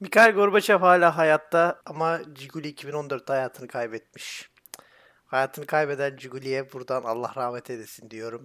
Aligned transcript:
Mikhail 0.00 0.34
Gorbaçev 0.34 0.78
hala 0.78 1.16
hayatta 1.16 1.82
ama 1.86 2.20
Ciguli 2.34 2.74
2014'te 2.74 3.32
hayatını 3.32 3.68
kaybetmiş. 3.68 4.50
Hayatını 5.26 5.66
kaybeden 5.66 6.16
Ciguli'ye 6.16 6.72
buradan 6.72 7.02
Allah 7.02 7.32
rahmet 7.36 7.70
eylesin 7.70 8.10
diyorum. 8.10 8.44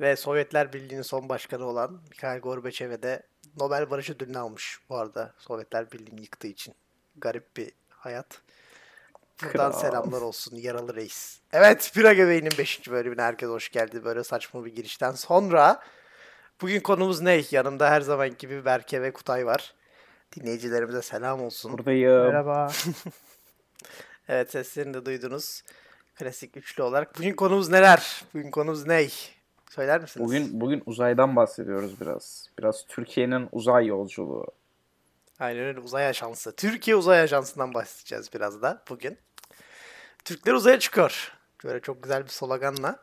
Ve 0.00 0.16
Sovyetler 0.16 0.72
Birliği'nin 0.72 1.02
son 1.02 1.28
başkanı 1.28 1.64
olan 1.64 2.00
Mikhail 2.10 2.40
Gorbaçev'e 2.40 3.02
de 3.02 3.22
Nobel 3.56 3.90
Barış 3.90 4.10
Ödülünü 4.10 4.38
almış 4.38 4.78
bu 4.88 4.96
arada 4.96 5.34
Sovyetler 5.38 5.92
Birliği'ni 5.92 6.20
yıktığı 6.20 6.48
için. 6.48 6.74
Garip 7.16 7.56
bir 7.56 7.72
hayat. 7.90 8.40
Buradan 9.42 9.72
Kral. 9.72 9.80
selamlar 9.80 10.20
olsun 10.20 10.56
yaralı 10.56 10.94
reis. 10.94 11.40
Evet 11.52 11.90
Pira 11.94 12.12
Göbeği'nin 12.12 12.52
5. 12.58 12.90
bölümüne 12.90 13.22
herkes 13.22 13.48
hoş 13.48 13.68
geldi. 13.68 14.04
Böyle 14.04 14.24
saçma 14.24 14.64
bir 14.64 14.74
girişten 14.74 15.12
sonra 15.12 15.82
bugün 16.60 16.80
konumuz 16.80 17.20
ne? 17.20 17.42
Yanımda 17.50 17.90
her 17.90 18.00
zaman 18.00 18.36
gibi 18.38 18.64
Berke 18.64 19.02
ve 19.02 19.12
Kutay 19.12 19.46
var. 19.46 19.74
Dinleyicilerimize 20.36 21.02
selam 21.02 21.42
olsun. 21.42 21.72
Buradayım. 21.72 22.26
Merhaba. 22.26 22.72
Evet 24.28 24.50
seslerini 24.50 24.94
de 24.94 25.06
duydunuz. 25.06 25.62
Klasik 26.14 26.56
üçlü 26.56 26.82
olarak. 26.82 27.18
Bugün 27.18 27.34
konumuz 27.34 27.68
neler? 27.68 28.24
Bugün 28.34 28.50
konumuz 28.50 28.86
ne? 28.86 29.06
Söyler 29.70 30.00
misiniz? 30.00 30.26
Bugün 30.26 30.60
bugün 30.60 30.82
uzaydan 30.86 31.36
bahsediyoruz 31.36 32.00
biraz. 32.00 32.46
Biraz 32.58 32.86
Türkiye'nin 32.86 33.48
uzay 33.52 33.86
yolculuğu. 33.86 34.46
Aynen 35.40 35.64
öyle 35.64 35.80
uzay 35.80 36.06
ajansı. 36.06 36.56
Türkiye 36.56 36.96
Uzay 36.96 37.20
Ajansı'ndan 37.20 37.74
bahsedeceğiz 37.74 38.32
biraz 38.34 38.62
da 38.62 38.82
bugün. 38.88 39.18
Türkler 40.24 40.52
uzaya 40.52 40.78
çıkıyor. 40.78 41.32
Böyle 41.64 41.80
çok 41.80 42.02
güzel 42.02 42.24
bir 42.24 42.28
sloganla. 42.28 43.00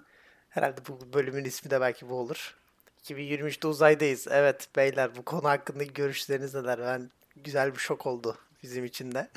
Herhalde 0.50 0.82
bu 0.88 1.14
bölümün 1.14 1.46
ismi 1.46 1.72
de 1.72 1.82
belki 1.82 2.10
bu 2.10 2.14
olur. 2.16 2.56
2023'te 3.04 3.68
uzaydayız. 3.68 4.28
Evet 4.30 4.68
beyler 4.76 5.16
bu 5.16 5.26
konu 5.26 5.44
hakkındaki 5.50 5.94
görüşleriniz 5.94 6.56
neler? 6.56 6.80
Ben 6.80 7.10
güzel 7.44 7.74
bir 7.74 7.80
şok 7.80 8.06
oldu 8.06 8.38
bizim 8.64 8.86
için 8.86 9.12
de. 9.12 9.28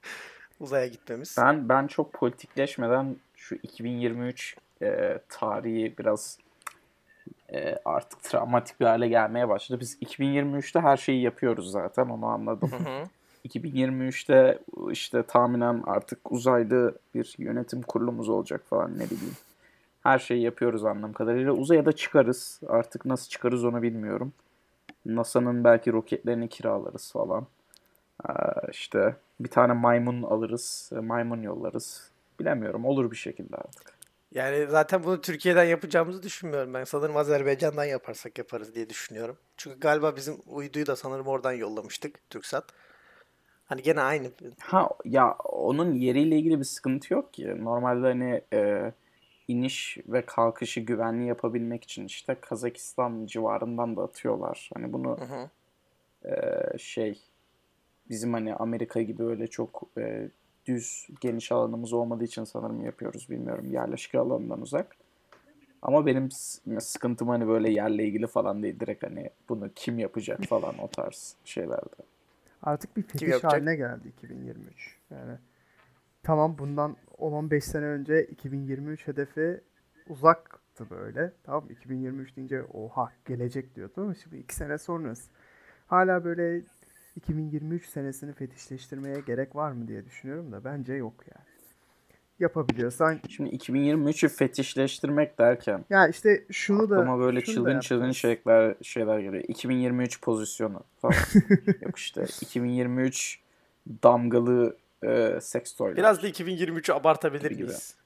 Uzaya 0.60 0.86
gitmemiz. 0.86 1.36
Ben 1.38 1.68
ben 1.68 1.86
çok 1.86 2.12
politikleşmeden 2.12 3.16
şu 3.36 3.54
2023 3.54 4.56
e, 4.82 5.18
tarihi 5.28 5.94
biraz 5.98 6.38
e, 7.52 7.78
artık 7.84 8.22
travmatik 8.22 8.80
bir 8.80 8.86
hale 8.86 9.08
gelmeye 9.08 9.48
başladı. 9.48 9.80
Biz 9.80 9.98
2023'te 10.02 10.80
her 10.80 10.96
şeyi 10.96 11.22
yapıyoruz 11.22 11.70
zaten 11.70 12.06
onu 12.06 12.26
anladım. 12.26 12.70
Hı 12.72 12.76
hı. 12.76 13.08
2023'te 13.48 14.58
işte 14.90 15.22
tahminen 15.22 15.82
artık 15.86 16.32
uzaylı 16.32 16.98
bir 17.14 17.34
yönetim 17.38 17.82
kurulumuz 17.82 18.28
olacak 18.28 18.62
falan 18.70 18.98
ne 18.98 19.04
bileyim. 19.04 19.36
Her 20.02 20.18
şeyi 20.18 20.42
yapıyoruz 20.42 20.84
anlam 20.84 21.12
kadarıyla. 21.12 21.52
Uzaya 21.52 21.86
da 21.86 21.92
çıkarız. 21.92 22.60
Artık 22.68 23.04
nasıl 23.04 23.28
çıkarız 23.28 23.64
onu 23.64 23.82
bilmiyorum. 23.82 24.32
NASA'nın 25.16 25.64
belki 25.64 25.92
roketlerini 25.92 26.48
kiralarız 26.48 27.12
falan. 27.12 27.46
Ee, 28.28 28.32
işte 28.70 29.16
bir 29.40 29.48
tane 29.48 29.72
maymun 29.72 30.22
alırız. 30.22 30.90
e, 30.92 30.98
Maymun 31.00 31.42
yollarız. 31.42 32.10
Bilemiyorum. 32.40 32.84
Olur 32.84 33.10
bir 33.10 33.16
şekilde 33.16 33.56
artık. 33.56 33.98
Yani 34.34 34.66
zaten 34.70 35.04
bunu 35.04 35.20
Türkiye'den 35.20 35.64
yapacağımızı 35.64 36.22
düşünmüyorum 36.22 36.74
ben. 36.74 36.84
Sanırım 36.84 37.16
Azerbaycan'dan 37.16 37.84
yaparsak 37.84 38.38
yaparız 38.38 38.74
diye 38.74 38.88
düşünüyorum. 38.90 39.36
Çünkü 39.56 39.80
galiba 39.80 40.16
bizim 40.16 40.36
uyduyu 40.46 40.86
da 40.86 40.96
sanırım 40.96 41.26
oradan 41.26 41.52
yollamıştık 41.52 42.30
TürkSat. 42.30 42.64
Hani 43.66 43.82
gene 43.82 44.00
aynı. 44.00 44.30
Ha 44.60 44.88
ya 45.04 45.32
onun 45.44 45.94
yeriyle 45.94 46.36
ilgili 46.36 46.58
bir 46.58 46.64
sıkıntı 46.64 47.14
yok 47.14 47.34
ki. 47.34 47.64
Normalde 47.64 48.06
hani 48.06 48.42
e, 48.52 48.92
iniş 49.48 49.98
ve 50.08 50.26
kalkışı 50.26 50.80
güvenli 50.80 51.26
yapabilmek 51.26 51.84
için 51.84 52.04
işte 52.04 52.36
Kazakistan 52.40 53.26
civarından 53.26 53.96
da 53.96 54.02
atıyorlar. 54.02 54.70
Hani 54.74 54.92
bunu 54.92 55.18
Hı 55.20 55.24
hı. 55.24 55.48
e, 56.28 56.78
şey 56.78 57.20
bizim 58.10 58.32
hani 58.32 58.54
Amerika 58.54 59.02
gibi 59.02 59.24
öyle 59.24 59.46
çok 59.46 59.82
e, 59.98 60.28
düz 60.66 61.08
geniş 61.20 61.52
alanımız 61.52 61.92
olmadığı 61.92 62.24
için 62.24 62.44
sanırım 62.44 62.84
yapıyoruz 62.84 63.30
bilmiyorum 63.30 63.72
yerleşik 63.72 64.14
alanından 64.14 64.60
uzak. 64.60 64.96
Ama 65.82 66.06
benim 66.06 66.30
sıkıntım 66.80 67.28
hani 67.28 67.48
böyle 67.48 67.70
yerle 67.70 68.04
ilgili 68.04 68.26
falan 68.26 68.62
değil 68.62 68.80
direkt 68.80 69.02
hani 69.02 69.30
bunu 69.48 69.70
kim 69.74 69.98
yapacak 69.98 70.44
falan 70.44 70.78
o 70.78 70.88
tarz 70.88 71.34
şeylerde. 71.44 72.02
Artık 72.62 72.96
bir 72.96 73.02
fetiş 73.02 73.44
haline 73.44 73.76
geldi 73.76 74.08
2023. 74.08 74.96
Yani 75.10 75.38
tamam 76.22 76.58
bundan 76.58 76.96
10-15 77.18 77.60
sene 77.60 77.84
önce 77.84 78.24
2023 78.24 79.06
hedefi 79.06 79.60
uzaktı 80.08 80.90
böyle. 80.90 81.32
Tamam 81.44 81.70
2023 81.70 82.36
deyince 82.36 82.62
oha 82.62 83.12
gelecek 83.26 83.74
diyordu 83.74 83.92
ama 83.96 84.14
şimdi 84.14 84.36
2 84.36 84.54
sene 84.54 84.78
sonrası. 84.78 85.30
Hala 85.86 86.24
böyle 86.24 86.62
2023 87.16 87.86
senesini 87.86 88.32
fetişleştirmeye 88.32 89.20
gerek 89.26 89.56
var 89.56 89.72
mı 89.72 89.88
diye 89.88 90.04
düşünüyorum 90.04 90.52
da 90.52 90.64
bence 90.64 90.92
yok 90.92 91.14
yani. 91.34 91.48
Yapabiliyorsan 92.38 93.20
Şimdi 93.28 93.50
2023'ü 93.50 94.28
fetişleştirmek 94.28 95.38
derken 95.38 95.84
ya 95.90 96.08
işte 96.08 96.44
şunu 96.50 96.90
da 96.90 96.96
aklıma 96.96 97.18
böyle 97.18 97.40
şunu 97.40 97.54
çılgın 97.54 97.80
çılgın 97.80 98.10
şeyler 98.10 98.74
şeyler 98.82 99.18
geliyor. 99.18 99.44
2023 99.48 100.20
pozisyonu 100.20 100.84
falan. 101.00 101.14
Yok 101.80 101.98
işte 101.98 102.22
2023 102.22 103.40
damgalı 104.02 104.76
e, 105.04 105.38
seks 105.40 105.72
toylar. 105.72 105.96
Biraz 105.96 106.22
da 106.22 106.28
2023'ü 106.28 106.92
abartabilir 106.92 107.50
Gibi 107.50 107.62
miyiz? 107.62 107.96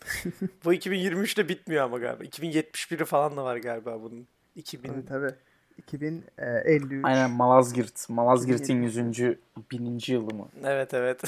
Bu 0.64 0.74
2023'te 0.74 1.48
bitmiyor 1.48 1.84
ama 1.84 1.98
galiba. 1.98 2.24
2071'i 2.24 3.04
falan 3.04 3.36
da 3.36 3.44
var 3.44 3.56
galiba 3.56 4.02
bunun. 4.02 4.26
2000 4.56 4.88
Tabii 4.88 5.06
tabii. 5.06 5.34
2053 5.78 7.04
Aynen 7.04 7.30
Malazgirt. 7.30 8.08
Malazgirt'in 8.08 8.82
100. 8.82 8.98
bininci 9.72 10.12
yılı 10.12 10.34
mı? 10.34 10.48
Evet 10.64 10.94
evet. 10.94 11.22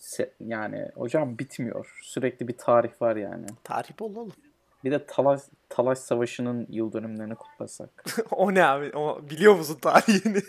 Se- 0.00 0.30
Yani 0.40 0.90
hocam 0.94 1.38
bitmiyor. 1.38 1.98
Sürekli 2.02 2.48
bir 2.48 2.56
tarih 2.56 3.02
var 3.02 3.16
yani. 3.16 3.46
Tarih 3.64 3.98
bol 3.98 4.16
oğlum. 4.16 4.32
Bir 4.84 4.90
de 4.90 5.06
Talaş, 5.06 5.40
Talaş 5.68 5.98
Savaşı'nın 5.98 6.66
yıl 6.70 6.92
dönümlerini 6.92 7.34
kutlasak. 7.34 8.04
o 8.30 8.54
ne 8.54 8.64
abi? 8.64 8.96
O, 8.96 9.30
biliyor 9.30 9.54
musun 9.54 9.78
tarihini? 9.82 10.42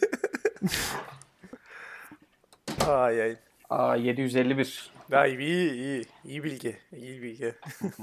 ay 2.87 3.21
ay. 3.21 3.37
Aa 3.69 3.95
751. 3.95 4.91
Ay 5.11 5.35
iyi 5.35 5.71
iyi. 5.71 6.03
İyi 6.25 6.43
bilgi. 6.43 6.77
İyi 6.91 7.21
bilgi. 7.21 7.55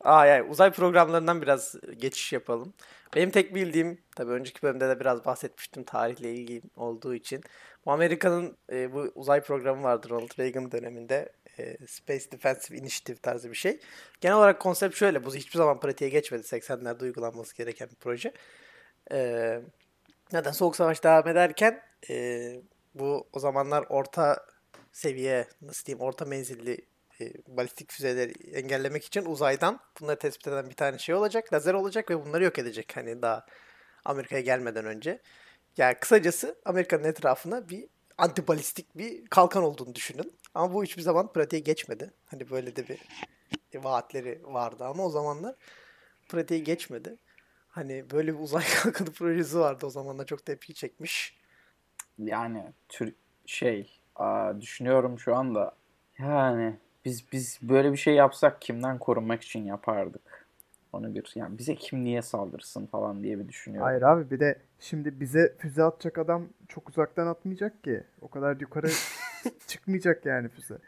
Ay 0.00 0.32
ay. 0.32 0.40
Uzay 0.50 0.72
programlarından 0.72 1.42
biraz 1.42 1.74
geçiş 1.96 2.32
yapalım. 2.32 2.74
Benim 3.16 3.30
tek 3.30 3.54
bildiğim, 3.54 3.98
tabii 4.16 4.32
önceki 4.32 4.62
bölümde 4.62 4.88
de 4.88 5.00
biraz 5.00 5.24
bahsetmiştim 5.24 5.84
tarihle 5.84 6.34
ilgili 6.34 6.62
olduğu 6.76 7.14
için. 7.14 7.42
Bu 7.86 7.92
Amerika'nın 7.92 8.56
e, 8.72 8.92
bu 8.92 9.12
uzay 9.14 9.40
programı 9.40 9.82
vardı 9.82 10.08
Ronald 10.10 10.38
Reagan 10.38 10.72
döneminde. 10.72 11.32
E, 11.58 11.76
Space 11.86 12.30
Defensive 12.32 12.78
Initiative 12.78 13.16
tarzı 13.16 13.50
bir 13.50 13.56
şey. 13.56 13.80
Genel 14.20 14.36
olarak 14.36 14.60
konsept 14.60 14.96
şöyle. 14.96 15.24
Bu 15.24 15.34
hiçbir 15.34 15.58
zaman 15.58 15.80
pratiğe 15.80 16.10
geçmedi. 16.10 16.42
80'lerde 16.42 17.02
uygulanması 17.02 17.56
gereken 17.56 17.88
bir 17.90 17.96
proje. 17.96 18.32
E, 19.12 19.60
neden 20.32 20.52
Soğuk 20.52 20.76
Savaş 20.76 21.04
devam 21.04 21.28
ederken 21.28 21.82
e, 22.10 22.56
bu 22.98 23.28
o 23.32 23.40
zamanlar 23.40 23.84
orta 23.88 24.46
seviye 24.92 25.48
nasıl 25.62 25.86
diyeyim 25.86 26.04
orta 26.04 26.24
menzilli 26.24 26.86
e, 27.20 27.32
balistik 27.48 27.92
füzeleri 27.92 28.32
engellemek 28.56 29.04
için 29.04 29.24
uzaydan 29.24 29.80
bunları 30.00 30.18
tespit 30.18 30.46
eden 30.46 30.70
bir 30.70 30.74
tane 30.74 30.98
şey 30.98 31.14
olacak. 31.14 31.52
Lazer 31.52 31.74
olacak 31.74 32.10
ve 32.10 32.26
bunları 32.26 32.44
yok 32.44 32.58
edecek. 32.58 32.96
Hani 32.96 33.22
daha 33.22 33.46
Amerika'ya 34.04 34.42
gelmeden 34.42 34.84
önce. 34.84 35.22
Yani 35.76 35.94
kısacası 35.94 36.58
Amerika'nın 36.64 37.04
etrafına 37.04 37.68
bir 37.68 37.88
antibalistik 38.18 38.98
bir 38.98 39.26
kalkan 39.26 39.62
olduğunu 39.62 39.94
düşünün. 39.94 40.32
Ama 40.54 40.74
bu 40.74 40.84
hiçbir 40.84 41.02
zaman 41.02 41.32
pratiğe 41.32 41.60
geçmedi. 41.60 42.10
Hani 42.26 42.50
böyle 42.50 42.76
de 42.76 42.88
bir 42.88 42.98
vaatleri 43.74 44.40
vardı 44.44 44.84
ama 44.84 45.06
o 45.06 45.10
zamanlar 45.10 45.54
pratiğe 46.28 46.60
geçmedi. 46.60 47.16
Hani 47.68 48.10
böyle 48.10 48.34
bir 48.34 48.38
uzay 48.38 48.64
kalkanı 48.82 49.12
projesi 49.12 49.58
vardı 49.58 49.86
o 49.86 49.90
zamanlar 49.90 50.26
çok 50.26 50.46
tepki 50.46 50.74
çekmiş. 50.74 51.38
Yani 52.18 52.62
tür 52.88 53.14
şey 53.46 54.00
aa, 54.16 54.60
düşünüyorum 54.60 55.18
şu 55.18 55.36
anda. 55.36 55.72
Yani 56.18 56.76
biz 57.04 57.32
biz 57.32 57.58
böyle 57.62 57.92
bir 57.92 57.96
şey 57.96 58.14
yapsak 58.14 58.62
kimden 58.62 58.98
korunmak 58.98 59.42
için 59.42 59.64
yapardık? 59.64 60.46
Onu 60.92 61.14
bir 61.14 61.32
yani 61.34 61.58
bize 61.58 61.74
kim 61.74 62.04
niye 62.04 62.22
saldırsın 62.22 62.86
falan 62.86 63.22
diye 63.22 63.38
bir 63.38 63.48
düşünüyorum. 63.48 63.86
Hayır 63.86 64.02
abi 64.02 64.30
bir 64.30 64.40
de 64.40 64.58
şimdi 64.80 65.20
bize 65.20 65.54
füze 65.58 65.82
atacak 65.82 66.18
adam 66.18 66.46
çok 66.68 66.88
uzaktan 66.88 67.26
atmayacak 67.26 67.84
ki. 67.84 68.02
O 68.20 68.28
kadar 68.28 68.60
yukarı 68.60 68.90
çıkmayacak 69.66 70.26
yani 70.26 70.48
füze. 70.48 70.78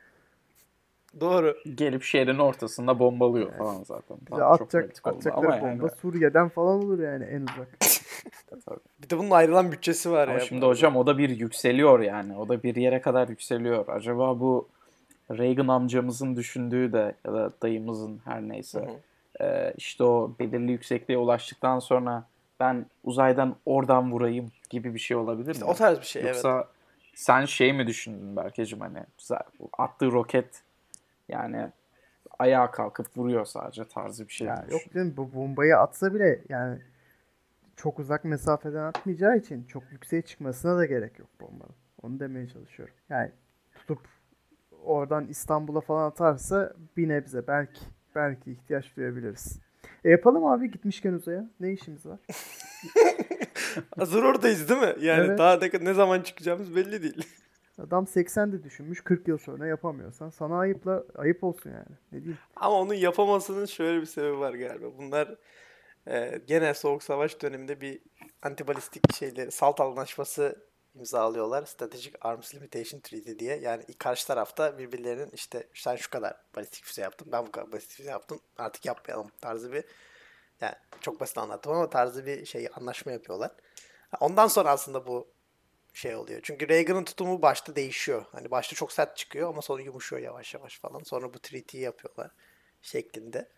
Doğru. 1.21 1.57
Gelip 1.75 2.03
şehrin 2.03 2.39
ortasında 2.39 2.99
bombalıyor 2.99 3.53
falan 3.53 3.83
zaten. 3.83 4.17
Bize 4.17 4.41
Tamam, 4.41 4.59
çok 4.59 4.67
atacak, 4.67 5.01
atacakları 5.05 5.63
bomba 5.63 5.67
yani, 5.67 5.91
Suriye'den 6.01 6.49
falan 6.49 6.85
olur 6.85 6.99
yani 6.99 7.25
en 7.25 7.41
uzak. 7.41 7.69
Tabii. 8.67 8.81
Bir 9.03 9.11
de 9.11 9.19
bunun 9.19 9.31
ayrılan 9.31 9.73
bütçesi 9.73 10.11
var 10.11 10.29
Ama 10.29 10.39
ya. 10.39 10.45
şimdi 10.45 10.67
hocam 10.67 10.97
o 10.97 11.07
da 11.07 11.19
bir 11.19 11.29
yükseliyor 11.29 12.01
yani. 12.01 12.37
O 12.37 12.49
da 12.49 12.63
bir 12.63 12.77
yere 12.77 13.01
kadar 13.01 13.29
yükseliyor. 13.29 13.89
Acaba 13.89 14.41
bu 14.41 14.69
Reagan 15.31 15.69
amcamızın 15.69 16.37
düşündüğü 16.37 16.93
de 16.93 17.15
ya 17.27 17.33
da 17.33 17.53
dayımızın 17.63 18.21
her 18.25 18.43
neyse 18.43 18.79
Hı 19.39 19.45
hı. 19.45 19.49
e, 19.49 19.75
işte 19.77 20.05
o 20.05 20.33
belirli 20.39 20.73
yüksekliğe 20.73 21.19
ulaştıktan 21.19 21.79
sonra 21.79 22.25
ben 22.61 22.87
uzaydan 23.05 23.57
oradan 23.67 24.13
vurayım 24.13 24.53
gibi 24.71 24.95
bir 24.95 24.99
şey 24.99 25.17
olabilir 25.17 25.53
İşte 25.53 25.65
mi? 25.65 25.71
o 25.71 25.75
tarz 25.75 25.99
bir 26.01 26.05
şey 26.07 26.23
evet. 26.23 26.35
Yoksa 26.35 26.69
sen 27.15 27.45
şey 27.45 27.73
mi 27.73 27.87
düşündün 27.87 28.37
Berkeciğim 28.37 28.81
hani 28.81 28.99
attığı 29.79 30.13
roket 30.13 30.63
yani 31.29 31.69
ayağa 32.39 32.71
kalkıp 32.71 33.17
vuruyor 33.17 33.45
sadece 33.45 33.85
tarzı 33.85 34.29
bir 34.29 34.33
şey 34.33 34.47
mi 34.47 34.51
Ya 34.51 34.65
yok 34.71 34.81
canım 34.95 35.15
bu 35.17 35.35
bombayı 35.35 35.77
atsa 35.79 36.15
bile 36.15 36.41
yani 36.49 36.79
çok 37.79 37.99
uzak 37.99 38.25
mesafeden 38.25 38.85
atmayacağı 38.85 39.37
için 39.37 39.65
çok 39.65 39.83
yükseğe 39.93 40.23
çıkmasına 40.23 40.77
da 40.77 40.87
gerek 40.87 41.19
yok 41.19 41.29
bombanın. 41.41 41.75
Onu 42.03 42.21
demeye 42.21 42.49
çalışıyorum. 42.49 42.95
Yani 43.09 43.31
tutup 43.75 44.01
oradan 44.85 45.27
İstanbul'a 45.29 45.81
falan 45.81 46.11
atarsa 46.11 46.73
bir 46.97 47.09
nebze 47.09 47.47
belki 47.47 47.81
belki 48.15 48.53
ihtiyaç 48.53 48.97
duyabiliriz. 48.97 49.61
E 50.05 50.11
yapalım 50.11 50.47
abi 50.47 50.71
gitmişken 50.71 51.13
uzaya. 51.13 51.51
Ne 51.61 51.73
işimiz 51.73 52.07
var? 52.07 52.19
Hazır 53.97 54.23
oradayız 54.23 54.69
değil 54.69 54.81
mi? 54.81 54.95
Yani 55.01 55.27
Evet. 55.27 55.39
daha 55.39 55.57
ne, 55.57 55.71
ne 55.85 55.95
zaman 55.95 56.21
çıkacağımız 56.23 56.77
belli 56.77 57.03
değil. 57.03 57.27
Adam 57.79 58.07
80 58.07 58.53
de 58.53 58.63
düşünmüş 58.63 59.01
40 59.01 59.29
yıl 59.29 59.39
sonra 59.39 59.67
yapamıyorsan 59.67 60.31
sana 60.31 60.59
ayıpla 60.59 61.05
ayıp 61.15 61.45
olsun 61.45 61.71
yani. 61.71 61.97
Ne 62.13 62.19
diyeyim? 62.19 62.39
Ama 62.57 62.81
onun 62.81 62.95
yapamasının 62.95 63.67
şöyle 63.67 64.01
bir 64.01 64.07
sebebi 64.07 64.39
var 64.39 64.55
galiba. 64.55 64.87
Bunlar 64.99 65.35
e, 66.09 66.41
gene 66.47 66.75
Soğuk 66.75 67.03
Savaş 67.03 67.43
döneminde 67.43 67.81
bir 67.81 68.01
antibalistik 68.43 69.15
şeyleri, 69.15 69.53
SALT 69.53 69.81
anlaşması 69.81 70.69
imzalıyorlar. 70.95 71.67
Strategic 71.67 72.13
Arms 72.21 72.55
Limitation 72.55 73.01
Treaty 73.01 73.39
diye. 73.39 73.57
Yani 73.57 73.85
karşı 73.99 74.27
tarafta 74.27 74.79
birbirlerinin 74.79 75.31
işte 75.35 75.69
sen 75.75 75.97
şu 75.97 76.11
kadar 76.11 76.37
balistik 76.57 76.85
füze 76.85 77.03
yaptın, 77.03 77.33
ben 77.33 77.47
bu 77.47 77.53
kadar 77.53 77.73
balistik 77.73 77.97
füze 77.97 78.11
yaptım. 78.11 78.41
Artık 78.59 78.85
yapmayalım 78.85 79.31
tarzı 79.41 79.73
bir 79.73 79.85
yani 80.61 80.75
çok 81.01 81.21
basit 81.21 81.39
anlattım 81.39 81.73
ama 81.73 81.91
tarzı 81.91 82.27
bir 82.27 82.47
şey 82.47 82.69
anlaşma 82.75 83.13
yapıyorlar. 83.13 83.51
Ondan 84.21 84.47
sonra 84.47 84.71
aslında 84.71 85.07
bu 85.07 85.29
şey 85.95 86.15
oluyor. 86.17 86.41
Çünkü 86.43 86.69
Reagan'ın 86.69 87.05
tutumu 87.05 87.43
başta 87.43 87.77
değişiyor. 87.77 88.25
Hani 88.33 88.51
başta 88.51 88.77
çok 88.77 88.93
sert 88.93 89.17
çıkıyor 89.17 89.49
ama 89.49 89.63
sonra 89.63 89.83
yumuşuyor 89.83 90.23
yavaş 90.23 90.55
yavaş 90.55 90.79
falan. 90.79 91.03
Sonra 91.03 91.35
bu 91.35 91.39
treaty'yi 91.39 91.83
yapıyorlar 91.83 92.31
şeklinde. 92.83 93.49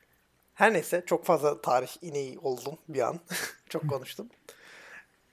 Her 0.60 0.72
neyse 0.72 1.02
çok 1.06 1.24
fazla 1.24 1.60
tarih 1.60 2.02
ineği 2.02 2.38
oldum 2.38 2.78
bir 2.88 3.00
an. 3.00 3.20
çok 3.68 3.88
konuştum. 3.88 4.28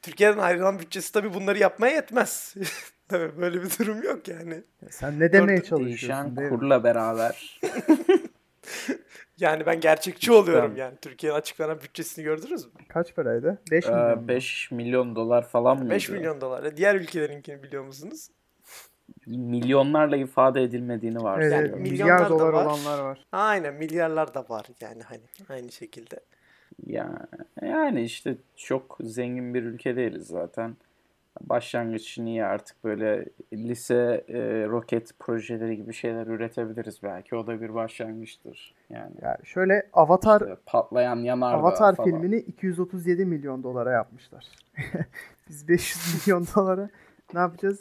Türkiye'den 0.02 0.38
ayrılan 0.38 0.80
bütçesi 0.80 1.12
tabii 1.12 1.34
bunları 1.34 1.60
yapmaya 1.60 1.96
yetmez. 1.96 2.56
tabii 3.08 3.42
böyle 3.42 3.64
bir 3.64 3.70
durum 3.80 4.04
yok 4.04 4.28
yani. 4.28 4.54
Ya 4.54 4.90
sen 4.90 5.20
ne 5.20 5.34
demeye 5.34 5.58
Orada 5.58 5.66
çalışıyorsun? 5.66 6.36
Değişen 6.38 6.50
kurla 6.50 6.84
beraber 6.84 7.60
Yani 9.38 9.66
ben 9.66 9.80
gerçekçi 9.80 10.32
oluyorum 10.32 10.76
yani. 10.76 10.96
Türkiye'nin 11.02 11.38
açıklanan 11.38 11.82
bütçesini 11.82 12.26
gördünüz 12.26 12.66
mü? 12.66 12.72
Kaç 12.88 13.16
paraydı? 13.16 13.62
5 13.72 13.86
milyon. 13.86 14.20
mu? 14.20 14.28
5 14.28 14.72
milyon 14.72 15.16
dolar 15.16 15.48
falan 15.48 15.78
mıydı? 15.78 15.92
5 15.92 16.10
milyon 16.10 16.42
dolar. 16.42 16.78
Diğer 16.78 16.96
ülkelerinkini 16.96 17.64
biliyor 17.64 17.84
musunuz? 17.84 18.30
Milyonlarla 19.28 20.18
ifade 20.18 20.64
edilmediğini 20.64 21.24
varsayıyorum. 21.24 21.80
evet, 21.80 21.92
milyonlar 21.92 22.16
milyar 22.16 22.30
da 22.30 22.30
dolar 22.30 22.54
var. 22.54 22.66
olanlar 22.66 23.00
var. 23.00 23.26
Aynen 23.32 23.74
milyarlar 23.74 24.34
da 24.34 24.46
var 24.50 24.66
yani 24.82 25.04
hani 25.04 25.22
aynı 25.50 25.72
şekilde. 25.72 26.20
Ya, 26.86 27.28
yani 27.62 28.02
işte 28.02 28.36
çok 28.56 28.98
zengin 29.02 29.54
bir 29.54 29.64
ülke 29.64 29.96
değiliz 29.96 30.28
zaten. 30.28 30.76
Başlangıç 31.42 32.18
iyi 32.18 32.46
artık 32.46 32.84
böyle 32.84 33.26
lise 33.54 34.24
e, 34.28 34.68
roket 34.68 35.20
projeleri 35.20 35.78
gibi 35.78 35.94
şeyler 35.94 36.28
üretebiliriz 36.28 37.04
belki. 37.04 37.36
O 37.36 37.48
da 37.48 37.62
bir 37.62 37.74
başlangıçtır. 37.74 38.74
Yani 38.90 39.12
Yani 39.22 39.38
şöyle 39.44 39.90
Avatar 39.94 40.42
işte 40.42 40.58
patlayan 40.66 41.16
yanardağ 41.16 41.58
Avatar 41.58 41.96
falan. 41.96 42.10
filmini 42.10 42.38
237 42.38 43.26
milyon 43.26 43.64
dolara 43.64 43.92
yapmışlar. 43.92 44.46
Biz 45.50 45.68
500 45.68 46.28
milyon 46.28 46.48
dolara 46.56 46.90
ne 47.34 47.40
yapacağız? 47.40 47.80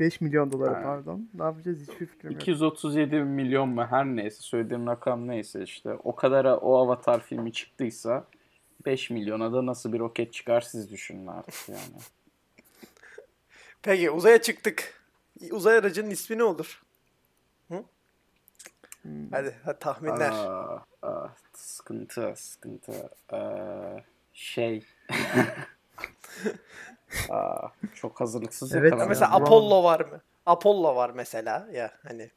5 0.00 0.20
milyon 0.20 0.52
dolara 0.52 0.78
Ha. 0.78 0.82
pardon. 0.82 1.28
Ne 1.34 1.42
yapacağız? 1.42 1.80
Hiçbir 1.80 2.06
fikrim 2.06 2.32
yok. 2.32 2.42
237 2.42 3.20
milyon 3.20 3.68
mu 3.68 3.86
her 3.86 4.06
neyse 4.06 4.42
söylediğim 4.42 4.86
rakam 4.86 5.28
neyse 5.28 5.62
işte 5.62 5.94
o 6.04 6.14
kadara 6.14 6.56
o 6.56 6.76
Avatar 6.76 7.20
filmi 7.20 7.52
çıktıysa 7.52 8.24
5 8.86 9.10
milyona 9.10 9.52
da 9.52 9.66
nasıl 9.66 9.92
bir 9.92 9.98
roket 9.98 10.32
çıkar 10.32 10.60
siz 10.60 10.90
düşünün 10.90 11.26
artık 11.26 11.68
yani. 11.68 11.80
Peki 13.82 14.10
uzaya 14.10 14.42
çıktık. 14.42 15.02
Uzay 15.50 15.76
aracının 15.76 16.10
ismi 16.10 16.38
ne 16.38 16.44
olur? 16.44 16.82
Hı? 17.68 17.84
Hmm. 19.02 19.30
Hadi, 19.30 19.56
hadi 19.64 19.78
tahminler. 19.78 20.30
Aa, 20.30 20.84
aa, 21.02 21.28
sıkıntı, 21.54 22.32
sıkıntı. 22.36 23.10
Ee, 23.32 23.38
şey. 24.32 24.84
aa, 27.28 27.68
çok 27.94 28.20
hazırlıksız 28.20 28.74
Evet, 28.74 28.92
Ya 28.98 29.06
mesela. 29.06 29.32
Apollo 29.34 29.84
var 29.84 30.00
mı? 30.00 30.20
Apollo 30.46 30.96
var 30.96 31.10
mesela 31.10 31.68
ya 31.72 31.90
hani 32.02 32.30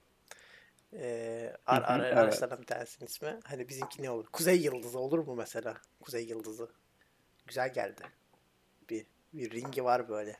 eee 0.94 1.56
ar, 1.66 1.81
ar, 1.81 2.00
evet. 2.00 2.18
araçlardan 2.18 2.62
bir 2.62 2.66
tanesinin 2.66 3.08
ismi. 3.08 3.40
Hani 3.44 3.70
bizimki 3.70 4.04
ne 4.04 4.10
olur? 4.10 4.25
Kuzey 4.34 4.62
Yıldızı 4.62 5.00
olur 5.00 5.20
mu 5.20 5.36
mesela? 5.36 5.74
Kuzey 6.02 6.25
Yıldızı. 6.25 6.70
Güzel 7.48 7.74
geldi. 7.74 8.02
Bir 8.90 9.06
bir 9.34 9.52
ringi 9.52 9.84
var 9.84 10.10
böyle. 10.10 10.38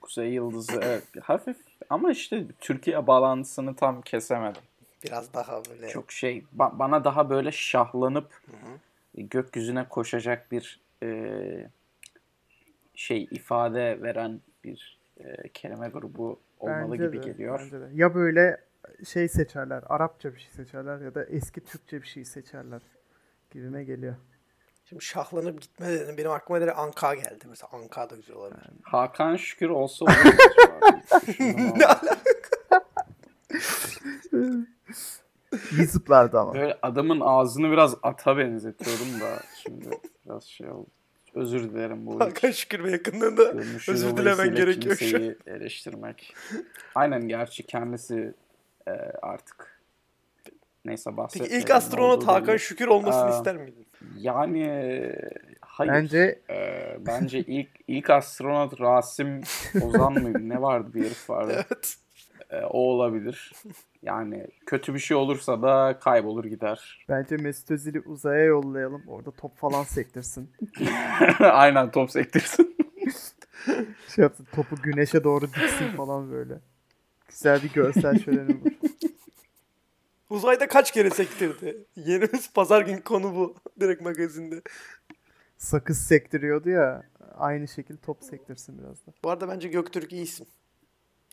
Kuzey 0.00 0.32
Yıldızı 0.32 0.80
evet 0.82 1.04
hafif 1.22 1.56
ama 1.90 2.10
işte 2.10 2.46
Türkiye 2.60 3.06
bağlantısını 3.06 3.76
tam 3.76 4.02
kesemedim. 4.02 4.62
Biraz 5.04 5.34
daha 5.34 5.62
böyle. 5.64 5.88
Çok 5.88 6.12
şey 6.12 6.44
ba- 6.58 6.78
bana 6.78 7.04
daha 7.04 7.30
böyle 7.30 7.52
şahlanıp 7.52 8.40
gökyüzüne 9.14 9.88
koşacak 9.88 10.52
bir 10.52 10.80
e, 11.02 11.08
şey 13.00 13.28
ifade 13.30 14.02
veren 14.02 14.40
bir 14.64 15.00
e, 15.16 15.48
kelime 15.48 15.88
grubu 15.88 16.40
olmalı 16.58 16.92
Bence 16.92 17.06
gibi 17.06 17.22
de, 17.22 17.26
geliyor. 17.26 17.60
bence 17.60 17.80
de. 17.80 17.88
Ya 17.94 18.14
böyle 18.14 18.60
şey 19.08 19.28
seçerler, 19.28 19.82
Arapça 19.86 20.34
bir 20.34 20.38
şey 20.38 20.50
seçerler 20.50 21.00
ya 21.00 21.14
da 21.14 21.24
eski 21.24 21.60
Türkçe 21.64 22.02
bir 22.02 22.06
şey 22.06 22.24
seçerler 22.24 22.82
gibime 23.50 23.84
geliyor. 23.84 24.14
Şimdi 24.84 25.04
şahlanıp 25.04 25.62
gitme 25.62 25.88
dedim. 25.88 26.16
Benim 26.18 26.30
aklıma 26.30 26.60
direkt 26.60 26.78
Anka 26.78 27.14
geldi. 27.14 27.44
Mesela 27.48 27.68
Anka 27.72 28.10
da 28.10 28.16
güzel 28.16 28.36
olabilir. 28.36 28.60
Hakan 28.82 29.36
Şükür 29.36 29.68
olsa 29.68 30.04
olur? 30.04 30.14
Düşündüm 31.26 31.82
ama. 32.72 34.66
İyi 35.72 35.86
zıplardı 35.86 36.38
ama. 36.40 36.54
Böyle 36.54 36.78
adamın 36.82 37.20
ağzını 37.20 37.70
biraz 37.70 37.94
ata 38.02 38.36
benzetiyorum 38.38 39.20
da 39.20 39.40
şimdi 39.62 39.88
biraz 40.26 40.44
şey 40.44 40.70
oldu. 40.70 40.90
Özür 41.34 41.70
dilerim 41.70 42.06
bu 42.06 42.20
Hakan 42.20 42.50
Şükür 42.50 42.84
ve 42.84 42.90
yakınlığında 42.90 43.42
özür 43.88 44.16
dilemen 44.16 44.54
gerekiyor 44.54 44.96
şu 44.96 45.36
eleştirmek. 45.46 46.34
Aynen 46.94 47.28
gerçi 47.28 47.62
kendisi 47.62 48.34
e, 48.86 48.90
artık 49.22 49.80
neyse 50.84 51.16
bahsetmeyelim. 51.16 51.56
Peki 51.56 51.64
ilk 51.64 51.70
astronot 51.76 52.26
Hakan 52.26 52.46
belli. 52.48 52.58
Şükür 52.58 52.86
olmasını 52.88 53.24
Aa. 53.24 53.38
ister 53.38 53.56
miydin? 53.56 53.86
Yani 54.18 54.66
hayır. 55.60 55.92
Bence 55.92 56.38
E, 56.50 56.96
bence 57.06 57.38
ilk 57.38 57.68
ilk 57.88 58.10
astronot 58.10 58.80
Rasim 58.80 59.40
Ozan 59.82 60.12
mıydı? 60.12 60.48
Ne 60.48 60.62
vardı 60.62 60.90
bir 60.94 61.04
herif 61.04 61.30
vardı. 61.30 61.52
Evet. 61.70 61.96
E, 62.50 62.60
o 62.60 62.78
olabilir. 62.78 63.52
Yani 64.02 64.46
kötü 64.66 64.94
bir 64.94 64.98
şey 64.98 65.16
olursa 65.16 65.62
da 65.62 65.98
kaybolur 65.98 66.44
gider. 66.44 67.04
bence 67.08 67.36
Mesut 67.36 67.70
Özil'i 67.70 68.00
uzaya 68.00 68.44
yollayalım. 68.44 69.02
Orada 69.08 69.30
top 69.30 69.58
falan 69.58 69.82
sektirsin. 69.82 70.50
Aynen 71.40 71.90
top 71.90 72.10
sektirsin. 72.10 72.76
Şey 74.14 74.22
yapsın, 74.22 74.46
topu 74.52 74.76
güneşe 74.76 75.24
doğru 75.24 75.46
diksin 75.46 75.96
falan 75.96 76.30
böyle. 76.30 76.60
Güzel 77.28 77.62
bir 77.62 77.72
görsel 77.72 78.18
şöleni 78.18 78.52
olur. 78.60 78.72
Uzayda 80.30 80.68
kaç 80.68 80.90
kere 80.90 81.10
sektirdi? 81.10 81.84
Yenimiz 81.96 82.52
pazar 82.52 82.82
günü 82.82 83.02
konu 83.02 83.34
bu. 83.34 83.54
Direkt 83.80 84.02
magazinde. 84.02 84.62
Sakız 85.56 85.98
sektiriyordu 85.98 86.70
ya. 86.70 87.02
Aynı 87.38 87.68
şekilde 87.68 88.00
top 88.00 88.24
sektirsin 88.24 88.78
biraz 88.78 89.06
da. 89.06 89.12
Bu 89.24 89.30
arada 89.30 89.48
bence 89.48 89.68
Göktürk 89.68 90.12
iyi 90.12 90.22
isim. 90.22 90.46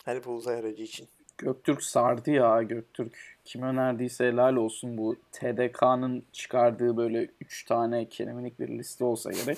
Hani 0.07 0.25
bu 0.25 0.31
uzay 0.31 0.55
aracı 0.55 0.83
için. 0.83 1.07
Göktürk 1.37 1.83
sardı 1.83 2.31
ya 2.31 2.63
Göktürk. 2.63 3.37
Kim 3.45 3.61
önerdiyse 3.61 4.27
helal 4.27 4.55
olsun 4.55 4.97
bu 4.97 5.15
TDK'nın 5.31 6.23
çıkardığı 6.31 6.97
böyle 6.97 7.29
3 7.41 7.65
tane 7.65 8.09
kelimelik 8.09 8.59
bir 8.59 8.67
liste 8.67 9.03
olsa 9.03 9.31
gerek. 9.31 9.57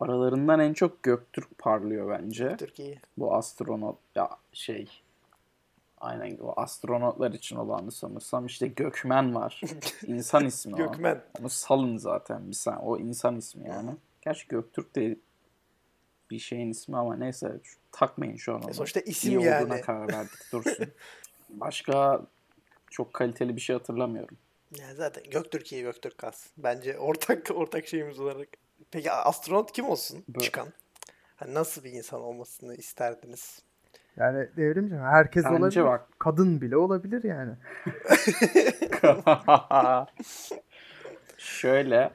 Aralarından 0.00 0.60
en 0.60 0.72
çok 0.72 1.02
Göktürk 1.02 1.58
parlıyor 1.58 2.18
bence. 2.18 2.56
Türkiye. 2.56 3.00
Bu 3.18 3.34
astronot 3.34 3.98
ya 4.14 4.28
şey 4.52 4.88
aynen 6.00 6.38
o 6.38 6.52
astronotlar 6.56 7.32
için 7.32 7.56
olanı 7.56 7.92
sanırsam 7.92 8.46
işte 8.46 8.66
Gökmen 8.66 9.34
var. 9.34 9.60
İnsan 10.06 10.44
ismi 10.44 10.74
o. 10.74 10.76
Gökmen. 10.76 11.22
Onu 11.40 11.50
salın 11.50 11.96
zaten 11.96 12.50
bir 12.50 12.54
sen. 12.54 12.76
O 12.76 12.98
insan 12.98 13.36
ismi 13.36 13.68
yani. 13.68 13.90
Gerçi 14.22 14.48
Göktürk 14.48 14.94
de 14.94 15.16
bir 16.30 16.38
şeyin 16.38 16.70
ismi 16.70 16.96
ama 16.96 17.16
neyse 17.16 17.60
takmayın 17.92 18.36
şu 18.36 18.54
an 18.54 18.62
onu. 18.62 18.70
E 18.70 18.74
sonuçta 18.74 19.00
isim 19.00 19.38
İyi 19.40 19.44
yani. 19.44 19.64
olduğuna 19.64 19.80
karar 19.80 20.12
verdik 20.12 20.52
dursun. 20.52 20.86
Başka 21.48 22.22
çok 22.90 23.12
kaliteli 23.14 23.56
bir 23.56 23.60
şey 23.60 23.76
hatırlamıyorum. 23.76 24.36
Yani 24.78 24.94
zaten 24.94 25.24
Göktürkiye 25.30 25.82
Göktürk 25.82 26.18
kalsın. 26.18 26.50
Bence 26.58 26.98
ortak 26.98 27.50
ortak 27.54 27.86
şeyimiz 27.86 28.20
olarak. 28.20 28.48
Peki 28.90 29.12
astronot 29.12 29.72
kim 29.72 29.86
olsun 29.88 30.24
Böyle- 30.28 30.44
çıkan? 30.44 30.68
Hani 31.36 31.54
nasıl 31.54 31.84
bir 31.84 31.92
insan 31.92 32.20
olmasını 32.20 32.74
isterdiniz? 32.74 33.62
Yani 34.16 34.48
devrimci 34.56 34.94
herkes 34.96 35.44
Bence 35.44 35.56
olabilir. 35.56 35.84
bak. 35.84 36.08
Kadın 36.18 36.60
bile 36.60 36.76
olabilir 36.76 37.24
yani. 37.24 37.52
Şöyle 41.38 42.10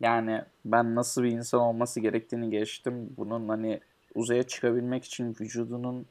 yani 0.00 0.42
ben 0.64 0.94
nasıl 0.94 1.22
bir 1.22 1.30
insan 1.30 1.60
olması 1.60 2.00
gerektiğini 2.00 2.50
geçtim. 2.50 3.14
Bunun 3.16 3.48
hani 3.48 3.80
uzaya 4.14 4.42
çıkabilmek 4.42 5.04
için 5.04 5.36
vücudunun 5.40 6.06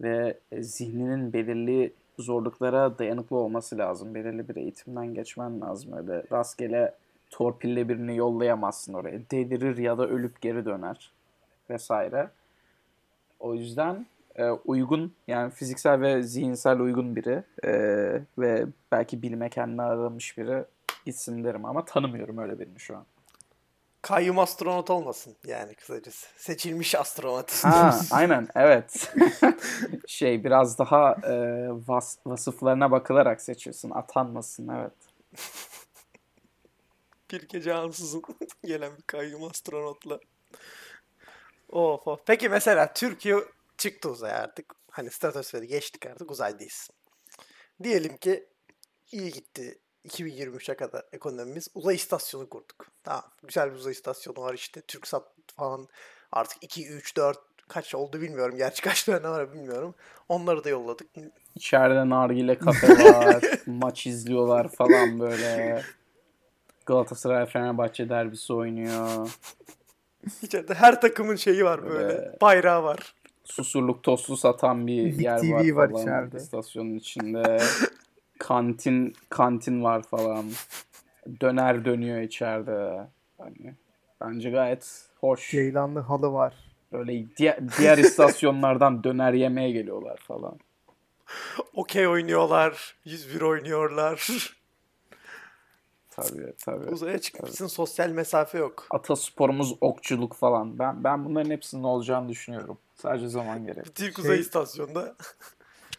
ve 0.00 0.38
e, 0.52 0.62
zihninin 0.62 1.32
belirli 1.32 1.92
zorluklara 2.18 2.98
dayanıklı 2.98 3.36
olması 3.36 3.78
lazım. 3.78 4.14
Belirli 4.14 4.48
bir 4.48 4.56
eğitimden 4.56 5.14
geçmen 5.14 5.60
lazım. 5.60 5.92
Öyle 5.92 6.24
rastgele 6.32 6.94
torpille 7.30 7.88
birini 7.88 8.16
yollayamazsın 8.16 8.94
oraya. 8.94 9.20
Delirir 9.30 9.78
ya 9.78 9.98
da 9.98 10.08
ölüp 10.08 10.40
geri 10.40 10.64
döner 10.64 11.12
vesaire. 11.70 12.30
O 13.40 13.54
yüzden 13.54 14.06
e, 14.36 14.50
uygun 14.50 15.12
yani 15.28 15.50
fiziksel 15.50 16.00
ve 16.00 16.22
zihinsel 16.22 16.80
uygun 16.80 17.16
biri 17.16 17.42
e, 17.64 17.72
ve 18.38 18.66
belki 18.92 19.22
bilime 19.22 19.48
kendini 19.48 19.82
aramış 19.82 20.38
biri 20.38 20.64
gitsin 21.06 21.44
derim 21.44 21.64
ama 21.64 21.84
tanımıyorum 21.84 22.38
öyle 22.38 22.58
birini 22.58 22.80
şu 22.80 22.96
an. 22.96 23.04
Kayyum 24.04 24.38
astronot 24.38 24.90
olmasın 24.90 25.36
yani 25.46 25.74
kısacası. 25.74 26.26
Seçilmiş 26.36 26.94
astronot. 26.94 27.64
Ha, 27.64 28.00
aynen 28.10 28.48
evet. 28.54 29.14
şey 30.06 30.44
biraz 30.44 30.78
daha 30.78 31.12
e, 31.12 31.34
vas, 31.88 32.16
vasıflarına 32.26 32.90
bakılarak 32.90 33.40
seçiyorsun. 33.40 33.90
Atanmasın 33.90 34.68
evet. 34.68 34.92
Bir 37.30 37.48
gece 37.48 37.74
ansızın 37.74 38.22
gelen 38.64 38.96
bir 38.96 39.02
kayyum 39.02 39.44
astronotla. 39.44 40.20
Of 41.68 42.06
of. 42.06 42.20
Peki 42.26 42.48
mesela 42.48 42.92
Türkiye 42.92 43.36
çıktı 43.78 44.10
uzaya 44.10 44.38
artık. 44.38 44.74
Hani 44.90 45.10
stratosferi 45.10 45.66
geçtik 45.66 46.06
artık 46.06 46.30
uzaydayız. 46.30 46.90
Diyelim 47.82 48.16
ki 48.16 48.48
iyi 49.12 49.32
gitti. 49.32 49.78
2023'e 50.08 50.76
kadar 50.76 51.04
ekonomimiz 51.12 51.68
uzay 51.74 51.94
istasyonu 51.94 52.48
kurduk. 52.48 52.93
Tamam. 53.04 53.22
Güzel 53.42 53.70
bir 53.70 53.76
uzay 53.76 53.92
istasyonu 53.92 54.40
var 54.40 54.54
işte. 54.54 54.80
TürkSat 54.80 55.24
falan 55.56 55.88
artık 56.32 56.64
2, 56.64 56.88
3, 56.88 57.16
4 57.16 57.38
kaç 57.68 57.94
oldu 57.94 58.20
bilmiyorum. 58.20 58.56
Gerçi 58.56 58.82
kaç 58.88 59.04
tane 59.04 59.28
var 59.28 59.52
bilmiyorum. 59.52 59.94
Onları 60.28 60.64
da 60.64 60.68
yolladık. 60.68 61.06
İçeride 61.54 62.08
nargile 62.08 62.58
kafe 62.58 62.88
var. 62.88 63.44
maç 63.66 64.06
izliyorlar 64.06 64.68
falan 64.68 65.20
böyle. 65.20 65.82
Galatasaray 66.86 67.46
Fenerbahçe 67.46 68.08
derbisi 68.08 68.52
oynuyor. 68.52 69.30
İçeride 70.42 70.74
her 70.74 71.00
takımın 71.00 71.36
şeyi 71.36 71.64
var 71.64 71.84
böyle. 71.84 72.08
Böyle. 72.08 72.36
Bayrağı 72.40 72.82
var. 72.82 73.14
Susurluk 73.44 74.02
tostu 74.02 74.36
satan 74.36 74.86
bir 74.86 75.18
yer 75.20 75.40
TV 75.40 75.52
var 75.52 75.76
var 75.76 75.90
falan 75.90 76.02
içeride. 76.02 76.36
istasyonun 76.36 76.94
içinde. 76.94 77.58
kantin 78.38 79.14
kantin 79.28 79.84
var 79.84 80.02
falan. 80.02 80.46
Döner 81.40 81.84
dönüyor 81.84 82.20
içeride. 82.20 83.06
Hani 83.38 83.74
bence 84.20 84.50
gayet 84.50 85.08
hoş. 85.20 85.50
Ceylanlı 85.50 86.00
halı 86.00 86.32
var. 86.32 86.54
Böyle 86.92 87.36
diğer, 87.36 87.58
diğer 87.78 87.98
istasyonlardan 87.98 89.04
döner 89.04 89.32
yemeye 89.32 89.70
geliyorlar 89.70 90.16
falan. 90.16 90.58
Okey 91.74 92.08
oynuyorlar. 92.08 92.96
101 93.04 93.40
oynuyorlar. 93.40 94.28
Tabii 96.10 96.52
tabii. 96.64 96.90
Uzaya 96.90 97.18
çıkmışsın 97.18 97.66
sosyal 97.66 98.08
mesafe 98.08 98.58
yok. 98.58 98.86
Atasporumuz 98.90 99.74
okçuluk 99.80 100.34
falan. 100.34 100.78
Ben 100.78 101.04
ben 101.04 101.24
bunların 101.24 101.50
hepsinin 101.50 101.82
olacağını 101.82 102.28
düşünüyorum. 102.28 102.78
Sadece 102.94 103.28
zaman 103.28 103.66
gerek. 103.66 103.86
Bütün 103.86 104.10
uzay 104.10 104.32
Şey- 104.36 104.40
istasyonda. 104.40 105.14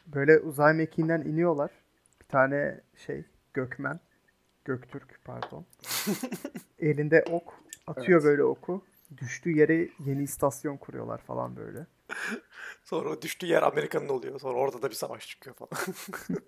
Böyle 0.07 0.39
uzay 0.39 0.73
mekiğinden 0.73 1.21
iniyorlar. 1.21 1.71
Bir 2.21 2.27
tane 2.27 2.81
şey 3.05 3.25
Gökmen. 3.53 3.99
Göktürk 4.65 5.19
pardon. 5.25 5.65
Elinde 6.79 7.25
ok. 7.31 7.53
Atıyor 7.87 8.23
böyle 8.23 8.43
oku. 8.43 8.83
Düştüğü 9.17 9.57
yere 9.57 9.89
yeni 10.05 10.23
istasyon 10.23 10.77
kuruyorlar 10.77 11.17
falan 11.17 11.55
böyle. 11.55 11.87
Sonra 12.83 13.09
o 13.09 13.21
düştüğü 13.21 13.45
yer 13.45 13.63
Amerika'nın 13.63 14.09
oluyor. 14.09 14.39
Sonra 14.39 14.57
orada 14.57 14.81
da 14.81 14.89
bir 14.89 14.95
savaş 14.95 15.27
çıkıyor 15.27 15.55
falan. 15.55 15.71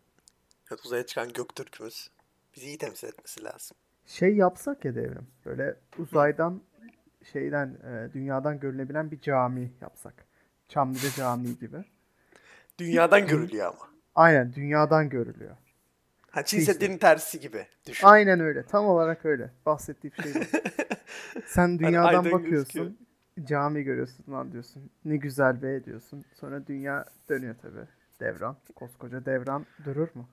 evet, 0.72 0.86
uzaya 0.86 1.06
çıkan 1.06 1.34
Göktürk'ümüz 1.34 2.10
bizi 2.56 2.68
iyi 2.68 2.78
temsil 2.78 3.08
etmesi 3.08 3.44
lazım. 3.44 3.78
Şey 4.06 4.36
yapsak 4.36 4.86
ya 4.86 4.96
devrim. 4.96 5.28
Böyle 5.46 5.80
uzaydan 5.98 6.62
şeyden 7.32 7.68
e, 7.68 8.14
dünyadan 8.14 8.60
görülebilen 8.60 9.12
bir 9.12 9.22
cami 9.22 9.74
yapsak. 9.82 10.26
Çamlıca 10.70 11.10
Camii 11.10 11.60
gibi. 11.60 11.78
Dünyadan 12.80 13.28
görülüyor 13.28 13.68
ama. 13.68 13.90
Aynen 14.16 14.54
dünyadan 14.54 15.10
görülüyor. 15.10 15.58
Ha. 16.38 16.44
Seddi'nin 16.74 16.98
tersi 16.98 17.40
gibi. 17.40 17.68
Düşün. 17.88 18.08
Aynen 18.08 18.40
öyle. 18.40 18.64
Tam 18.66 18.86
olarak 18.86 19.26
öyle. 19.26 19.52
Bahsettiğim 19.66 20.16
şey 20.16 20.34
bu. 20.36 20.40
Sen 21.48 21.80
dünyadan 21.80 22.08
aydan 22.08 22.32
bakıyorsun. 22.32 22.98
Cami 23.44 23.84
görüyorsun 23.84 24.26
lan 24.32 24.52
diyorsun. 24.52 24.92
Ne 25.06 25.18
güzel 25.18 25.62
be 25.62 25.86
diyorsun. 25.86 26.26
Sonra 26.40 26.68
dünya 26.68 27.06
dönüyor 27.30 27.56
tabi. 27.62 27.80
Devran. 28.20 28.58
Koskoca 28.76 29.26
devran 29.26 29.66
durur 29.86 30.08
mu? 30.14 30.30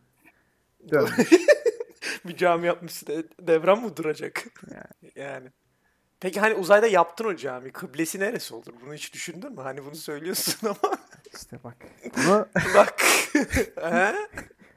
Dönmüş. 0.90 1.32
bir 2.26 2.36
cami 2.36 2.66
yapmışsın. 2.66 3.06
de- 3.06 3.46
Devran 3.46 3.82
mı 3.82 3.96
duracak? 3.96 4.44
Yani. 4.70 5.12
yani. 5.16 5.48
Peki 6.20 6.40
hani 6.40 6.54
uzayda 6.54 6.86
yaptın 6.86 7.24
o 7.24 7.36
cami. 7.36 7.72
Kıblesi 7.72 8.20
neresi 8.20 8.54
olur? 8.54 8.74
Bunu 8.84 8.94
hiç 8.94 9.14
düşündün 9.14 9.52
mü? 9.52 9.60
Hani 9.60 9.84
bunu 9.84 9.94
söylüyorsun 9.94 10.68
ama. 10.68 10.96
İşte 11.34 11.58
bak. 11.64 11.76
Bunu 12.16 12.46
Bak. 12.74 12.94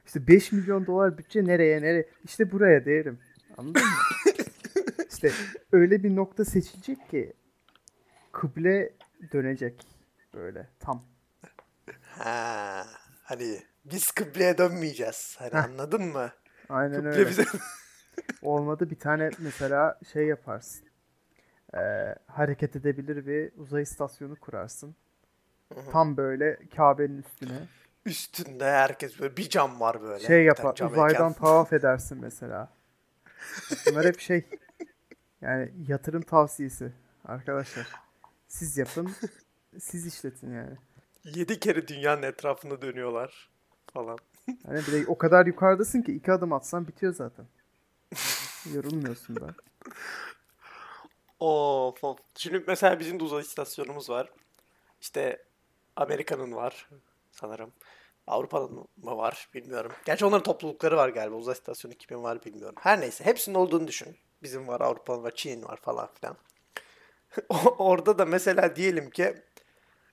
İşte 0.08 0.26
5 0.26 0.52
milyon 0.52 0.86
dolar 0.86 1.18
bütçe 1.18 1.44
nereye 1.44 1.82
nereye? 1.82 2.08
İşte 2.24 2.52
buraya 2.52 2.84
derim. 2.84 3.18
Anladın 3.56 3.82
mı? 3.82 3.88
İşte 5.10 5.30
öyle 5.72 6.02
bir 6.02 6.16
nokta 6.16 6.44
seçilecek 6.44 7.10
ki 7.10 7.32
kıble 8.32 8.92
dönecek 9.32 9.86
böyle 10.34 10.68
tam. 10.80 11.04
Ha. 12.02 12.86
Hani 13.22 13.58
biz 13.84 14.10
kıbleye 14.10 14.58
dönmeyeceğiz. 14.58 15.36
Hani 15.38 15.52
Heh. 15.52 15.64
anladın 15.64 16.02
mı? 16.02 16.30
Aynen 16.68 16.96
Kıble 16.96 17.08
öyle. 17.08 17.28
bize 17.30 17.44
Olmadı 18.42 18.90
bir 18.90 18.98
tane 18.98 19.30
mesela 19.38 19.98
şey 20.12 20.26
yaparsın. 20.26 20.88
Ee, 21.74 21.78
hareket 22.26 22.76
edebilir 22.76 23.26
bir 23.26 23.52
uzay 23.56 23.82
istasyonu 23.82 24.36
kurarsın. 24.36 24.96
Tam 25.92 26.16
böyle 26.16 26.58
Kabe'nin 26.76 27.18
üstüne. 27.22 27.58
Üstünde 28.08 28.64
herkes 28.64 29.20
böyle 29.20 29.36
bir 29.36 29.48
cam 29.48 29.80
var 29.80 30.02
böyle. 30.02 30.26
Şey 30.26 30.44
yapar, 30.44 30.74
cam 30.74 30.92
uzaydan 30.92 31.28
mekan. 31.28 31.32
tavaf 31.32 31.72
edersin 31.72 32.18
mesela. 32.20 32.72
Bunlar 33.86 34.06
hep 34.06 34.20
şey. 34.20 34.44
Yani 35.40 35.72
yatırım 35.88 36.22
tavsiyesi 36.22 36.92
arkadaşlar. 37.24 37.86
Siz 38.48 38.78
yapın, 38.78 39.10
siz 39.80 40.06
işletin 40.06 40.52
yani. 40.54 40.76
Yedi 41.24 41.60
kere 41.60 41.88
dünyanın 41.88 42.22
etrafında 42.22 42.82
dönüyorlar 42.82 43.50
falan. 43.92 44.18
Hani 44.66 44.78
bir 44.78 44.92
de 44.92 45.04
o 45.06 45.18
kadar 45.18 45.46
yukarıdasın 45.46 46.02
ki 46.02 46.12
iki 46.12 46.32
adım 46.32 46.52
atsan 46.52 46.88
bitiyor 46.88 47.14
zaten. 47.14 47.46
Yorulmuyorsun 48.74 49.36
da. 49.36 49.54
Of 51.40 52.04
of. 52.04 52.18
Şimdi 52.34 52.64
mesela 52.66 53.00
bizim 53.00 53.20
de 53.20 53.24
uzay 53.24 53.42
istasyonumuz 53.42 54.10
var. 54.10 54.30
İşte 55.00 55.42
Amerika'nın 55.96 56.52
var 56.52 56.88
sanırım. 57.30 57.72
Avrupa'nın 58.28 58.88
mı 58.96 59.16
var 59.16 59.48
bilmiyorum. 59.54 59.92
Gerçi 60.04 60.24
onların 60.24 60.42
toplulukları 60.42 60.96
var 60.96 61.08
galiba. 61.08 61.36
Uzay 61.36 61.52
istasyonu 61.52 61.94
kimin 61.94 62.22
var 62.22 62.44
bilmiyorum. 62.44 62.76
Her 62.80 63.00
neyse 63.00 63.24
hepsinin 63.24 63.54
olduğunu 63.54 63.88
düşün. 63.88 64.16
Bizim 64.42 64.68
var, 64.68 64.80
Avrupa'nın 64.80 65.22
var, 65.22 65.34
Çin'in 65.34 65.62
var 65.62 65.76
falan 65.82 66.08
filan. 66.20 66.36
Orada 67.78 68.18
da 68.18 68.24
mesela 68.24 68.76
diyelim 68.76 69.10
ki 69.10 69.34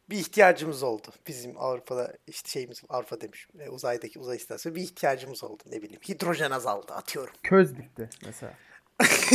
bir 0.09 0.17
ihtiyacımız 0.17 0.83
oldu. 0.83 1.07
Bizim 1.27 1.57
Avrupa'da 1.57 2.13
işte 2.27 2.49
şeyimiz 2.49 2.81
Avrupa 2.89 3.21
demiş. 3.21 3.47
e, 3.59 3.69
uzaydaki 3.69 4.19
uzay 4.19 4.37
istasyonu 4.37 4.75
bir 4.75 4.81
ihtiyacımız 4.81 5.43
oldu 5.43 5.63
ne 5.65 5.81
bileyim. 5.81 6.01
Hidrojen 6.09 6.51
azaldı 6.51 6.93
atıyorum. 6.93 7.33
Köz 7.43 7.77
bitti 7.77 8.09
mesela. 8.25 8.53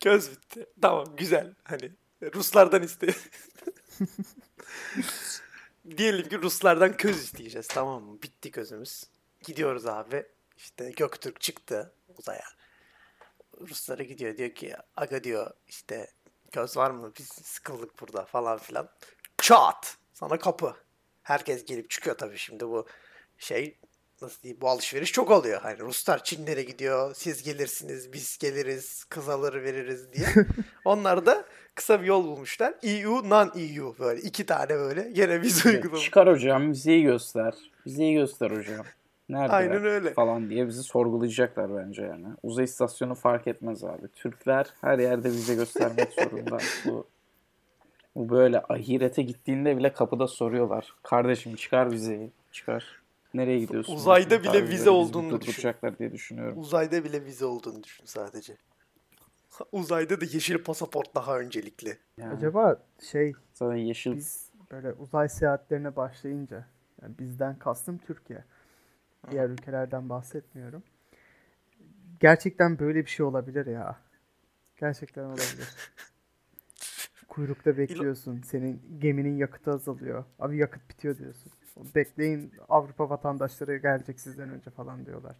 Köz 0.00 0.30
bitti. 0.30 0.66
Tamam 0.82 1.16
güzel. 1.16 1.54
Hani 1.64 1.90
Ruslardan 2.34 2.82
iste. 2.82 3.06
Diyelim 5.96 6.28
ki 6.28 6.42
Ruslardan 6.42 6.96
köz 6.96 7.22
isteyeceğiz 7.24 7.68
tamam 7.68 8.02
mı? 8.02 8.22
Bitti 8.22 8.50
közümüz. 8.50 9.04
Gidiyoruz 9.40 9.86
abi. 9.86 10.26
İşte 10.56 10.90
Göktürk 10.90 11.40
çıktı 11.40 11.94
uzaya. 12.18 12.44
Ruslara 13.60 14.02
gidiyor 14.02 14.36
diyor 14.36 14.50
ki 14.50 14.74
aga 14.96 15.24
diyor 15.24 15.50
işte 15.66 16.10
köz 16.52 16.76
var 16.76 16.90
mı? 16.90 17.12
Biz 17.18 17.28
sıkıldık 17.28 18.00
burada 18.00 18.24
falan 18.24 18.58
filan. 18.58 18.88
Çat! 19.38 19.96
Sana 20.12 20.38
kapı. 20.38 20.76
Herkes 21.22 21.64
gelip 21.64 21.90
çıkıyor 21.90 22.18
tabii 22.18 22.38
şimdi 22.38 22.66
bu 22.68 22.86
şey 23.38 23.78
nasıl 24.22 24.42
diyeyim 24.42 24.60
bu 24.60 24.68
alışveriş 24.68 25.12
çok 25.12 25.30
oluyor. 25.30 25.60
Hani 25.62 25.78
Ruslar 25.78 26.24
Çinlere 26.24 26.62
gidiyor. 26.62 27.14
Siz 27.14 27.42
gelirsiniz, 27.42 28.12
biz 28.12 28.38
geliriz, 28.38 29.04
kız 29.04 29.28
alır 29.28 29.62
veririz 29.62 30.12
diye. 30.12 30.26
Onlar 30.84 31.26
da 31.26 31.44
kısa 31.74 32.00
bir 32.02 32.06
yol 32.06 32.24
bulmuşlar. 32.24 32.74
EU, 32.82 33.12
non-EU 33.28 33.98
böyle 33.98 34.20
iki 34.20 34.46
tane 34.46 34.68
böyle 34.68 35.10
gene 35.12 35.42
biz 35.42 35.66
uygulamış. 35.66 36.04
Çıkar 36.04 36.28
hocam 36.28 36.70
vizeyi 36.70 37.02
göster. 37.02 37.54
Vizeyi 37.86 38.14
göster 38.14 38.50
hocam. 38.50 38.86
Nerede 39.28 39.52
Aynen 39.52 39.84
öyle. 39.84 40.12
falan 40.12 40.50
diye 40.50 40.68
bizi 40.68 40.82
sorgulayacaklar 40.82 41.76
bence 41.76 42.02
yani. 42.02 42.26
Uzay 42.42 42.64
istasyonu 42.64 43.14
fark 43.14 43.46
etmez 43.46 43.84
abi. 43.84 44.08
Türkler 44.14 44.66
her 44.80 44.98
yerde 44.98 45.28
vize 45.28 45.54
göstermek 45.54 46.12
zorunda. 46.22 46.58
Bu 46.84 47.06
bu 48.16 48.28
böyle 48.28 48.62
ahirete 48.62 49.22
gittiğinde 49.22 49.76
bile 49.76 49.92
kapıda 49.92 50.26
soruyorlar. 50.26 50.94
Kardeşim 51.02 51.56
çıkar 51.56 51.92
vizeyi. 51.92 52.30
Çıkar. 52.52 52.99
Nereye 53.34 53.58
gidiyorsun? 53.58 53.94
Uzayda 53.94 54.42
Çıkar 54.42 54.54
bile 54.54 54.68
vize 54.68 54.90
olduğunu 54.90 55.40
düşün. 55.40 55.72
diye 55.98 56.12
düşünüyorum. 56.12 56.58
Uzayda 56.58 57.04
bile 57.04 57.24
vize 57.24 57.44
olduğunu 57.44 57.82
düşün 57.82 58.04
sadece. 58.06 58.56
Uzayda 59.72 60.20
da 60.20 60.24
yeşil 60.24 60.58
pasaport 60.58 61.14
daha 61.14 61.38
öncelikli. 61.38 61.98
Yani 62.16 62.34
Acaba 62.34 62.82
şey 63.00 63.32
zaten 63.54 63.76
yeşil 63.76 64.16
biz 64.16 64.50
böyle 64.72 64.92
uzay 64.92 65.28
seyahatlerine 65.28 65.96
başlayınca 65.96 66.66
yani 67.02 67.18
bizden 67.18 67.58
kastım 67.58 67.98
Türkiye. 67.98 68.44
Diğer 69.30 69.48
ülkelerden 69.48 70.08
bahsetmiyorum. 70.08 70.82
Gerçekten 72.20 72.78
böyle 72.78 73.04
bir 73.04 73.10
şey 73.10 73.26
olabilir 73.26 73.66
ya. 73.66 74.00
Gerçekten 74.76 75.24
olabilir. 75.24 75.68
Kuyrukta 77.28 77.78
bekliyorsun. 77.78 78.42
Senin 78.42 78.82
geminin 78.98 79.36
yakıtı 79.36 79.70
azalıyor. 79.70 80.24
Abi 80.38 80.56
yakıt 80.56 80.90
bitiyor 80.90 81.18
diyorsun. 81.18 81.52
Bekleyin 81.76 82.52
Avrupa 82.68 83.10
vatandaşları 83.10 83.76
gelecek 83.76 84.20
sizden 84.20 84.50
önce 84.50 84.70
falan 84.70 85.06
diyorlar. 85.06 85.36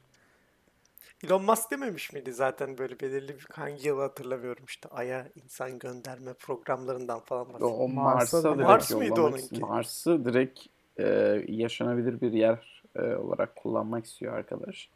Elon 1.24 1.44
Musk 1.44 1.70
dememiş 1.70 2.12
miydi 2.12 2.32
zaten 2.32 2.78
böyle 2.78 3.00
belirli 3.00 3.28
bir 3.28 3.46
hangi 3.52 3.88
yılı 3.88 4.00
hatırlamıyorum 4.00 4.64
işte 4.68 4.88
Ay'a 4.88 5.26
insan 5.44 5.78
gönderme 5.78 6.32
programlarından 6.32 7.20
falan 7.20 7.48
bahsediyor. 7.48 7.70
O 7.78 7.88
Mars'a 7.88 8.36
Mars'a 8.36 8.54
direkt 8.54 8.68
Mars 8.68 8.90
mıydı 8.90 9.20
onunki? 9.20 9.60
Mars'ı 9.60 10.24
direkt 10.24 10.60
e, 10.98 11.04
yaşanabilir 11.48 12.20
bir 12.20 12.32
yer 12.32 12.82
e, 12.96 13.14
olarak 13.14 13.56
kullanmak 13.56 14.06
istiyor 14.06 14.34
arkadaş. 14.34 14.90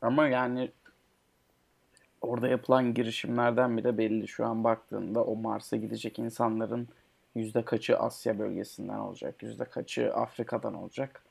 Ama 0.00 0.28
yani 0.28 0.70
orada 2.20 2.48
yapılan 2.48 2.94
girişimlerden 2.94 3.76
bile 3.76 3.98
belli. 3.98 4.28
Şu 4.28 4.46
an 4.46 4.64
baktığında 4.64 5.24
o 5.24 5.36
Mars'a 5.36 5.76
gidecek 5.76 6.18
insanların 6.18 6.88
yüzde 7.36 7.64
kaçı 7.64 7.98
Asya 7.98 8.38
bölgesinden 8.38 8.98
olacak, 8.98 9.42
yüzde 9.42 9.64
kaçı 9.64 10.14
Afrika'dan 10.14 10.74
olacak. 10.74 11.22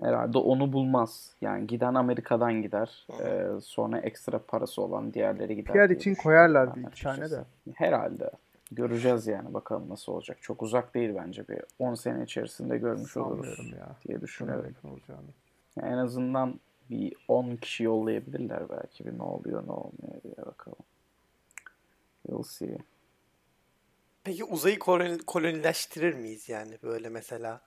Herhalde 0.00 0.38
onu 0.38 0.72
bulmaz. 0.72 1.32
Yani 1.40 1.66
giden 1.66 1.94
Amerika'dan 1.94 2.62
gider. 2.62 3.06
E, 3.24 3.48
sonra 3.62 3.98
ekstra 3.98 4.38
parası 4.38 4.82
olan 4.82 5.14
diğerleri 5.14 5.56
gider. 5.56 5.88
Diye 5.88 5.98
için 5.98 6.14
koyarlar 6.14 6.76
bir 6.76 7.02
tane 7.02 7.30
de. 7.30 7.44
Herhalde. 7.74 8.30
Göreceğiz 8.72 9.26
yani 9.26 9.54
bakalım 9.54 9.88
nasıl 9.88 10.12
olacak. 10.12 10.38
Çok 10.40 10.62
uzak 10.62 10.94
değil 10.94 11.14
bence 11.16 11.48
bir 11.48 11.60
10 11.78 11.94
sene 11.94 12.24
içerisinde 12.24 12.78
görmüş 12.78 13.16
oluruz 13.16 13.72
ya. 13.72 13.96
diye 14.08 14.20
düşünüyorum. 14.20 14.74
Yani 15.76 15.92
en 15.92 15.98
azından 15.98 16.60
bir 16.90 17.12
10 17.28 17.56
kişi 17.56 17.84
yollayabilirler 17.84 18.62
belki 18.70 19.06
bir 19.06 19.18
ne 19.18 19.22
oluyor 19.22 19.66
ne 19.66 19.72
olmuyor 19.72 20.22
diye 20.22 20.46
bakalım. 20.46 20.78
We'll 22.26 22.42
see. 22.42 22.78
Peki 24.24 24.44
uzayı 24.44 24.78
koloni- 24.78 25.24
kolonileştirir 25.24 26.14
miyiz 26.14 26.48
yani 26.48 26.78
böyle 26.82 27.08
mesela 27.08 27.60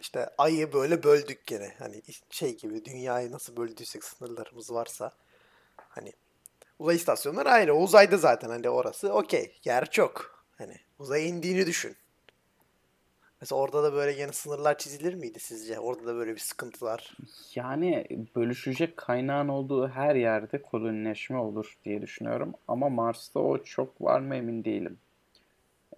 işte 0.00 0.28
ayı 0.38 0.72
böyle 0.72 1.02
böldük 1.02 1.46
gene 1.46 1.74
hani 1.78 2.02
şey 2.30 2.56
gibi 2.56 2.84
dünyayı 2.84 3.32
nasıl 3.32 3.56
böldüysek 3.56 4.04
sınırlarımız 4.04 4.72
varsa 4.72 5.12
hani 5.76 6.12
uzay 6.78 6.96
istasyonları 6.96 7.50
ayrı 7.50 7.74
uzayda 7.74 8.16
zaten 8.16 8.48
hani 8.48 8.68
orası 8.68 9.12
okey 9.12 9.58
yer 9.64 9.90
çok 9.90 10.44
hani 10.58 10.76
uzaya 10.98 11.24
indiğini 11.24 11.66
düşün. 11.66 11.96
Mesela 13.40 13.60
orada 13.60 13.82
da 13.82 13.92
böyle 13.92 14.20
yeni 14.20 14.32
sınırlar 14.32 14.78
çizilir 14.78 15.14
miydi 15.14 15.40
sizce? 15.40 15.78
Orada 15.78 16.06
da 16.06 16.14
böyle 16.14 16.34
bir 16.34 16.40
sıkıntılar. 16.40 17.16
Yani 17.54 18.06
bölüşecek 18.36 18.96
kaynağın 18.96 19.48
olduğu 19.48 19.88
her 19.88 20.14
yerde 20.14 20.62
kolonileşme 20.62 21.38
olur 21.38 21.78
diye 21.84 22.02
düşünüyorum. 22.02 22.54
Ama 22.68 22.88
Mars'ta 22.88 23.40
o 23.40 23.64
çok 23.64 24.00
var 24.00 24.20
mı 24.20 24.36
emin 24.36 24.64
değilim. 24.64 24.98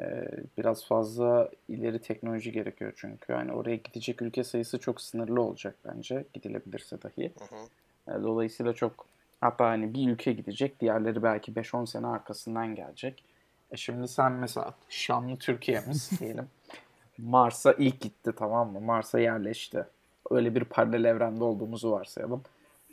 Ee, 0.00 0.28
biraz 0.58 0.86
fazla 0.86 1.50
ileri 1.68 1.98
teknoloji 1.98 2.52
gerekiyor 2.52 2.92
çünkü. 2.96 3.32
Yani 3.32 3.52
oraya 3.52 3.76
gidecek 3.76 4.22
ülke 4.22 4.44
sayısı 4.44 4.78
çok 4.78 5.00
sınırlı 5.00 5.42
olacak 5.42 5.76
bence. 5.84 6.24
Gidilebilirse 6.34 7.02
dahi. 7.02 7.32
Hı 7.38 7.54
hı. 7.54 8.18
E, 8.18 8.22
Dolayısıyla 8.22 8.72
çok 8.72 9.06
hatta 9.40 9.66
hani 9.66 9.94
bir 9.94 10.10
ülke 10.10 10.32
gidecek, 10.32 10.80
diğerleri 10.80 11.22
belki 11.22 11.52
5-10 11.52 11.86
sene 11.86 12.06
arkasından 12.06 12.74
gelecek. 12.74 13.24
E 13.70 13.76
şimdi 13.76 14.08
sen 14.08 14.32
mesela 14.32 14.74
şanlı 14.88 15.36
Türkiye'miz 15.36 16.10
diyelim. 16.20 16.46
Mars'a 17.18 17.72
ilk 17.72 18.00
gitti 18.00 18.32
tamam 18.38 18.72
mı? 18.72 18.80
Mars'a 18.80 19.18
yerleşti. 19.20 19.84
Öyle 20.30 20.54
bir 20.54 20.64
paralel 20.64 21.04
evrende 21.04 21.44
olduğumuzu 21.44 21.90
varsayalım. 21.90 22.42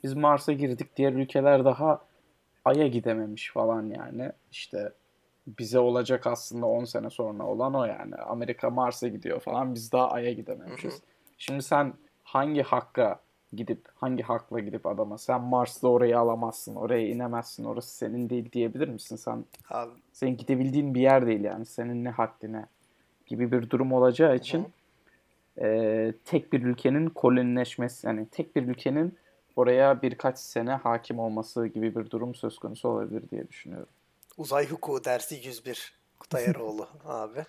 Biz 0.04 0.14
Mars'a 0.14 0.54
girdik, 0.54 0.98
diğer 0.98 1.14
ülkeler 1.14 1.66
daha 1.66 2.02
Ay'a 2.66 2.88
gidememiş 2.88 3.52
falan 3.52 3.84
yani. 3.84 4.32
İşte 4.52 4.92
bize 5.48 5.80
olacak 5.80 6.28
aslında 6.28 6.66
10 6.66 6.86
sene 6.86 7.10
sonra 7.10 7.44
olan 7.44 7.74
o 7.74 7.86
yani. 7.86 8.16
Amerika 8.16 8.70
Mars'a 8.70 9.08
gidiyor 9.08 9.40
falan, 9.40 9.76
biz 9.76 9.92
daha 9.92 10.12
Ay'a 10.12 10.34
gidememişiz. 10.34 11.02
Şimdi 11.38 11.64
sen 11.64 11.94
hangi 12.24 12.62
hakka 12.62 13.20
gidip 13.54 13.88
hangi 13.96 14.24
hakla 14.24 14.60
gidip 14.60 14.86
adama 14.86 15.18
sen 15.18 15.42
Mars'ta 15.42 15.88
orayı 15.88 16.20
alamazsın, 16.20 16.76
oraya 16.76 17.08
inemezsin, 17.08 17.64
orası 17.64 17.98
senin 17.98 18.30
değil 18.30 18.52
diyebilir 18.52 18.88
misin? 18.88 19.16
Sen 19.16 19.46
Abi 19.70 19.92
senin 20.14 20.38
gidebildiğin 20.38 20.96
bir 20.96 21.02
yer 21.02 21.28
değil 21.28 21.44
yani. 21.44 21.66
Senin 21.66 22.04
ne 22.04 22.10
haddine 22.10 22.66
gibi 23.26 23.52
bir 23.52 23.70
durum 23.70 23.92
olacağı 23.92 24.36
için 24.36 24.68
e, 25.62 26.14
tek 26.26 26.54
bir 26.54 26.64
ülkenin 26.64 27.10
kolonileşmesi 27.10 28.08
yani 28.08 28.28
tek 28.32 28.56
bir 28.56 28.68
ülkenin 28.68 29.18
oraya 29.56 30.02
birkaç 30.02 30.40
sene 30.40 30.72
hakim 30.72 31.20
olması 31.20 31.68
gibi 31.68 31.96
bir 31.96 32.10
durum 32.10 32.36
söz 32.36 32.60
konusu 32.60 32.90
olabilir 32.90 33.30
diye 33.32 33.48
düşünüyorum. 33.48 33.90
Uzay 34.38 34.70
hukuku 34.70 35.04
dersi 35.06 35.36
101. 35.36 35.94
Kutay 36.20 36.46
Eroğlu 36.46 36.90
abi. 37.06 37.46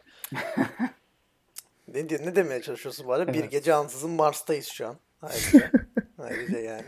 ne 1.88 2.08
diyor, 2.08 2.20
ne 2.26 2.36
demeye 2.36 2.62
çalışıyorsun 2.62 3.06
bu 3.06 3.12
arada? 3.12 3.32
Bir 3.32 3.40
Evet. 3.40 3.50
gece 3.50 3.74
ansızın 3.74 4.10
Mars'tayız 4.10 4.66
şu 4.66 4.88
an. 4.88 4.96
Ayrıca. 5.22 5.70
Ayrıca 6.18 6.58
yani. 6.58 6.84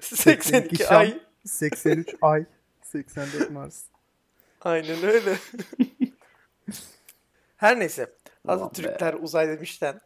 82 0.00 0.76
Şam, 0.76 0.96
ay. 0.98 1.20
83 1.46 2.14
ay. 2.22 2.44
84 2.82 3.50
Mars. 3.50 3.84
Aynen 4.60 5.02
öyle. 5.04 5.36
Her 7.56 7.78
neyse. 7.80 8.12
Hazır 8.46 8.64
be. 8.66 8.72
Türkler 8.72 9.14
uzay 9.14 9.48
demişten 9.48 10.00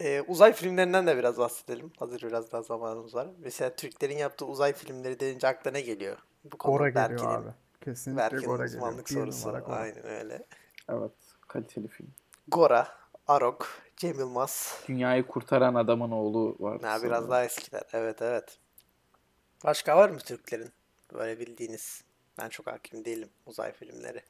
e, 0.00 0.20
uzay 0.20 0.52
filmlerinden 0.52 1.06
de 1.06 1.16
biraz 1.16 1.38
bahsedelim. 1.38 1.92
Hazır 1.98 2.22
biraz 2.22 2.52
daha 2.52 2.62
zamanımız 2.62 3.14
var. 3.14 3.28
Mesela 3.38 3.76
Türklerin 3.76 4.16
yaptığı 4.18 4.46
uzay 4.46 4.72
filmleri 4.72 5.20
denince 5.20 5.48
akla 5.48 5.70
ne 5.70 5.80
geliyor? 5.80 6.18
Bu 6.44 6.58
konuda 6.58 6.88
Gora 6.90 7.08
geliyor 7.08 7.32
abi. 7.42 7.48
Kesinlikle 7.84 8.22
Berke'nin 8.22 8.42
Gora 8.46 8.64
geliyor. 8.66 8.82
uzmanlık 8.82 9.06
Bir 9.06 9.14
sorusu. 9.14 9.50
Gora. 9.50 9.76
Aynen 9.76 10.06
öyle. 10.06 10.46
Evet, 10.88 11.12
kaliteli 11.48 11.88
film. 11.88 12.08
Gora, 12.48 12.88
Arok, 13.28 13.68
Cem 13.96 14.18
Yılmaz. 14.18 14.84
Dünyayı 14.88 15.26
kurtaran 15.26 15.74
adamın 15.74 16.10
oğlu 16.10 16.56
vardı. 16.60 16.86
Ha, 16.86 17.02
biraz 17.02 17.30
daha 17.30 17.44
eskiler. 17.44 17.82
Evet 17.92 18.22
evet. 18.22 18.58
Başka 19.64 19.96
var 19.96 20.08
mı 20.10 20.18
Türklerin 20.18 20.70
böyle 21.14 21.40
bildiğiniz? 21.40 22.04
Ben 22.38 22.48
çok 22.48 22.66
hakim 22.66 23.04
değilim 23.04 23.28
uzay 23.46 23.72
filmleri. 23.72 24.22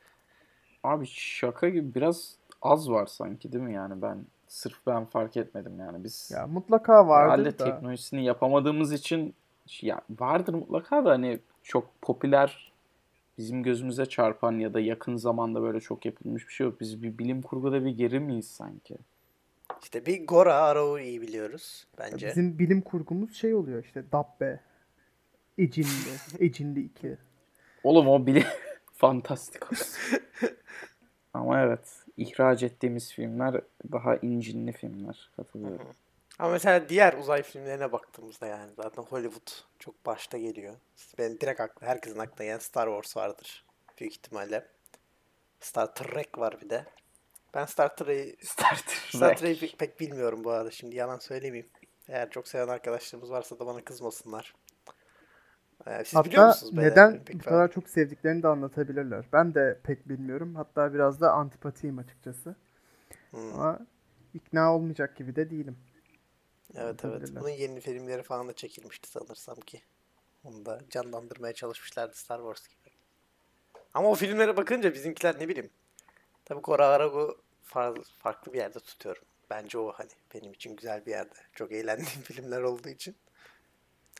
Abi 0.82 1.06
şaka 1.06 1.68
gibi 1.68 1.94
biraz 1.94 2.34
az 2.62 2.90
var 2.90 3.06
sanki 3.06 3.52
değil 3.52 3.64
mi 3.64 3.74
yani 3.74 4.02
ben 4.02 4.26
sırf 4.48 4.86
ben 4.86 5.04
fark 5.04 5.36
etmedim 5.36 5.78
yani 5.78 6.04
biz 6.04 6.30
Ya 6.34 6.46
mutlaka 6.46 7.08
vardır 7.08 7.32
herhalde 7.44 7.58
da. 7.58 7.64
teknolojisini 7.64 8.24
yapamadığımız 8.24 8.92
için 8.92 9.34
ya 9.80 10.00
vardır 10.10 10.54
mutlaka 10.54 11.04
da 11.04 11.10
hani 11.10 11.40
çok 11.62 12.02
popüler 12.02 12.72
bizim 13.38 13.62
gözümüze 13.62 14.06
çarpan 14.06 14.52
ya 14.52 14.74
da 14.74 14.80
yakın 14.80 15.16
zamanda 15.16 15.62
böyle 15.62 15.80
çok 15.80 16.06
yapılmış 16.06 16.48
bir 16.48 16.52
şey 16.52 16.66
yok. 16.66 16.80
Biz 16.80 17.02
bir 17.02 17.18
bilim 17.18 17.42
kurguda 17.42 17.84
bir 17.84 17.90
geri 17.90 18.20
miyiz 18.20 18.48
sanki? 18.48 18.96
İşte 19.82 20.06
bir 20.06 20.26
Gora, 20.26 20.54
Arok'u 20.54 20.98
iyi 20.98 21.22
biliyoruz 21.22 21.86
Ya 21.98 22.04
bence. 22.04 22.26
Bizim 22.26 22.58
bilim 22.58 22.80
kurgumuz 22.80 23.34
şey 23.34 23.54
oluyor 23.54 23.84
işte 23.84 24.04
Dabbe, 24.12 24.60
Ecinli, 25.58 25.88
Ecinli 26.38 26.80
2. 26.80 27.16
Oğlum 27.84 28.08
o 28.08 28.26
bile 28.26 28.46
fantastik. 28.92 29.62
Ama 31.34 31.60
evet 31.60 32.04
ihraç 32.16 32.62
ettiğimiz 32.62 33.12
filmler 33.12 33.60
daha 33.92 34.16
incinli 34.16 34.72
filmler 34.72 35.30
katılıyorum. 35.36 35.86
Ama 36.38 36.50
mesela 36.52 36.88
diğer 36.88 37.12
uzay 37.12 37.42
filmlerine 37.42 37.92
baktığımızda 37.92 38.46
yani 38.46 38.72
zaten 38.76 39.02
Hollywood 39.02 39.50
çok 39.78 40.06
başta 40.06 40.38
geliyor. 40.38 40.76
Benim 41.18 41.40
direkt 41.40 41.60
aklı, 41.60 41.86
herkesin 41.86 42.18
aklına 42.18 42.44
gelen 42.46 42.58
Star 42.58 42.86
Wars 42.86 43.16
vardır. 43.16 43.64
Büyük 44.00 44.12
ihtimalle. 44.12 44.68
Star 45.60 45.94
Trek 45.94 46.38
var 46.38 46.60
bir 46.60 46.70
de. 46.70 46.84
Ben 47.54 47.64
Star 47.64 47.96
Trek'i 47.96 48.46
Star 48.46 48.74
Star 49.08 49.36
Trek. 49.36 49.38
Trek'i 49.60 49.76
pek 49.76 50.00
bilmiyorum 50.00 50.44
bu 50.44 50.50
arada 50.50 50.70
şimdi 50.70 50.96
yalan 50.96 51.18
söylemeyeyim. 51.18 51.70
Eğer 52.08 52.30
çok 52.30 52.48
seven 52.48 52.68
arkadaşlarımız 52.68 53.30
varsa 53.30 53.58
da 53.58 53.66
bana 53.66 53.84
kızmasınlar. 53.84 54.54
Ee, 55.86 56.04
siz 56.04 56.24
biliyor 56.24 56.42
Hatta 56.42 56.46
musunuz 56.46 56.76
beyler 56.76 56.90
neden 56.90 57.24
pek 57.24 57.36
bu 57.38 57.38
falan? 57.38 57.58
kadar 57.58 57.72
çok 57.72 57.88
sevdiklerini 57.88 58.42
de 58.42 58.48
anlatabilirler. 58.48 59.24
Ben 59.32 59.54
de 59.54 59.80
pek 59.82 60.08
bilmiyorum. 60.08 60.54
Hatta 60.54 60.94
biraz 60.94 61.20
da 61.20 61.32
antipatiyim 61.32 61.98
açıkçası. 61.98 62.56
Hmm, 63.30 63.54
Ama 63.54 63.86
ikna 64.34 64.74
olmayacak 64.74 65.16
gibi 65.16 65.36
de 65.36 65.50
değilim. 65.50 65.76
Evet 66.76 67.04
evet. 67.04 67.28
Bunun 67.30 67.48
yeni 67.48 67.80
filmleri 67.80 68.22
falan 68.22 68.48
da 68.48 68.52
çekilmişti 68.52 69.10
sanırsam 69.10 69.60
ki. 69.60 69.82
Onu 70.44 70.66
da 70.66 70.80
canlandırmaya 70.90 71.54
çalışmışlardı 71.54 72.16
Star 72.16 72.38
Wars 72.38 72.68
gibi. 72.68 72.94
Ama 73.94 74.10
o 74.10 74.14
filmlere 74.14 74.56
bakınca 74.56 74.94
bizimkiler 74.94 75.40
ne 75.40 75.48
bileyim. 75.48 75.70
Tabii 76.44 76.62
Kora 76.62 76.86
Arago 76.88 77.36
far- 77.64 78.04
farklı 78.18 78.52
bir 78.52 78.58
yerde 78.58 78.80
tutuyorum. 78.80 79.22
Bence 79.50 79.78
o 79.78 79.92
hani 79.92 80.10
benim 80.34 80.52
için 80.52 80.76
güzel 80.76 81.06
bir 81.06 81.10
yerde. 81.10 81.34
Çok 81.52 81.72
eğlendiğim 81.72 82.08
filmler 82.24 82.62
olduğu 82.62 82.88
için. 82.88 83.16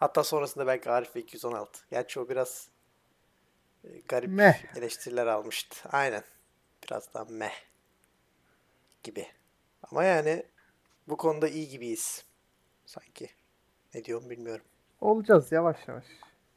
Hatta 0.00 0.24
sonrasında 0.24 0.66
belki 0.66 0.90
Arif 0.90 1.16
ve 1.16 1.20
216. 1.20 1.80
Gerçi 1.90 2.20
o 2.20 2.28
biraz 2.28 2.68
e, 3.84 3.88
garip 4.08 4.30
Meh. 4.30 4.76
eleştiriler 4.76 5.26
almıştı. 5.26 5.88
Aynen. 5.92 6.24
Biraz 6.84 7.14
daha 7.14 7.24
meh 7.24 7.62
gibi. 9.02 9.26
Ama 9.82 10.04
yani 10.04 10.46
bu 11.08 11.16
konuda 11.16 11.48
iyi 11.48 11.68
gibiyiz. 11.68 12.24
Sanki. 12.86 13.28
Ne 13.94 14.04
diyorum 14.04 14.30
bilmiyorum. 14.30 14.64
Olacağız 15.00 15.52
yavaş 15.52 15.88
yavaş. 15.88 16.04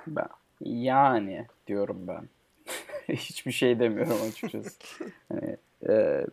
Ben, 0.07 0.27
yani 0.59 1.47
diyorum 1.67 2.07
ben. 2.07 2.29
Hiçbir 3.15 3.51
şey 3.51 3.79
demiyorum 3.79 4.17
açıkçası. 4.29 4.69
Hani, 5.29 5.57
e, 5.89 6.25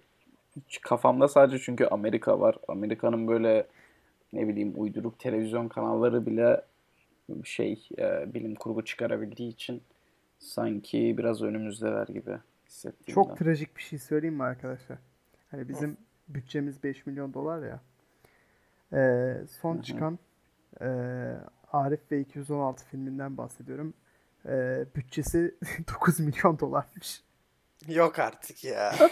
kafamda 0.82 1.28
sadece 1.28 1.58
çünkü 1.58 1.86
Amerika 1.86 2.40
var. 2.40 2.58
Amerika'nın 2.68 3.28
böyle 3.28 3.66
ne 4.32 4.48
bileyim 4.48 4.72
uyduruk 4.76 5.18
televizyon 5.18 5.68
kanalları 5.68 6.26
bile 6.26 6.62
şey 7.44 7.88
e, 7.98 8.34
bilim 8.34 8.54
kurgu 8.54 8.84
çıkarabildiği 8.84 9.52
için 9.52 9.82
sanki 10.38 11.14
biraz 11.18 11.42
önümüzdeler 11.42 12.06
gibi 12.06 12.38
hissettiğimden. 12.68 13.14
Çok 13.14 13.36
trajik 13.36 13.76
bir 13.76 13.82
şey 13.82 13.98
söyleyeyim 13.98 14.34
mi 14.36 14.42
arkadaşlar? 14.42 14.98
Hani 15.50 15.68
bizim 15.68 15.96
bütçemiz 16.28 16.82
5 16.82 17.06
milyon 17.06 17.34
dolar 17.34 17.66
ya. 17.66 17.80
Ee, 18.92 19.36
son 19.60 19.74
Hı 19.74 19.78
hı. 19.78 19.82
çıkan 19.82 20.18
ee, 20.80 21.34
Arif 21.72 22.00
ve 22.12 22.20
216 22.20 22.84
filminden 22.84 23.36
bahsediyorum. 23.36 23.94
Ee, 24.46 24.84
bütçesi 24.96 25.54
9 25.94 26.20
milyon 26.20 26.58
dolarmış. 26.58 27.22
Yok 27.88 28.18
artık 28.18 28.64
ya. 28.64 28.94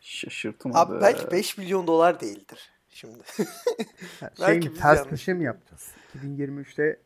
Şaşırtmadı. 0.00 0.78
Abi 0.78 1.00
belki 1.00 1.30
5 1.30 1.58
milyon 1.58 1.86
dolar 1.86 2.20
değildir. 2.20 2.70
Şimdi. 2.88 3.18
Ha, 4.20 4.30
Belki 4.40 4.62
şey 4.62 4.72
mi, 4.72 4.78
ters 4.78 4.96
yanlış 4.96 5.10
köşe 5.10 5.34
mi 5.34 5.44
yapacağız? 5.44 5.90
2023'te 6.16 7.00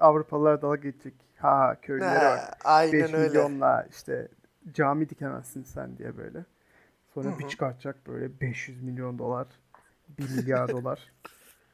Avrupalılar 0.00 0.62
dalga 0.62 0.76
geçecek. 0.76 1.14
Ha 1.36 1.76
köylülere 1.82 2.18
Ha, 2.18 2.36
bak. 2.36 2.58
5 2.58 2.64
aynen 2.64 3.14
öyle. 3.14 3.28
milyonla 3.28 3.86
işte 3.90 4.28
cami 4.72 5.08
dikemezsin 5.08 5.62
sen 5.62 5.98
diye 5.98 6.16
böyle. 6.16 6.44
Sonra 7.16 7.34
Hı 7.34 7.38
bir 7.38 7.48
çıkartacak 7.48 8.06
böyle 8.06 8.40
500 8.40 8.82
milyon 8.82 9.18
dolar, 9.18 9.46
1 10.18 10.30
milyar 10.30 10.68
dolar. 10.68 11.12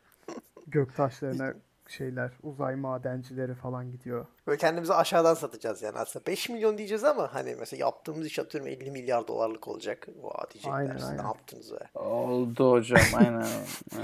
Göktaşlarına 0.66 1.54
şeyler, 1.88 2.30
uzay 2.42 2.76
madencileri 2.76 3.54
falan 3.54 3.92
gidiyor. 3.92 4.26
Böyle 4.46 4.58
kendimizi 4.58 4.94
aşağıdan 4.94 5.34
satacağız 5.34 5.82
yani. 5.82 5.98
Aslında 5.98 6.26
5 6.26 6.48
milyon 6.48 6.78
diyeceğiz 6.78 7.04
ama 7.04 7.34
hani 7.34 7.56
mesela 7.58 7.80
yaptığımız 7.80 8.26
iş 8.26 8.38
atıyorum 8.38 8.68
50 8.70 8.90
milyar 8.90 9.28
dolarlık 9.28 9.68
olacak. 9.68 10.08
Vaa 10.22 10.50
diyecekler 10.52 10.76
Aynen, 10.76 10.96
siz 10.96 11.02
ne 11.02 11.10
aynen. 11.10 11.22
yaptınız 11.22 11.72
be. 11.72 11.98
Oldu 11.98 12.72
hocam 12.72 13.00
aynen. 13.14 13.46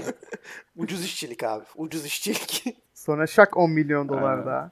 Ucuz 0.77 1.05
işçilik 1.05 1.43
abi. 1.43 1.65
Ucuz 1.75 2.05
işçilik. 2.05 2.65
Sonra 2.93 3.27
şak 3.27 3.57
10 3.57 3.71
milyon 3.71 4.09
dolar 4.09 4.33
Aynen. 4.33 4.45
daha. 4.45 4.71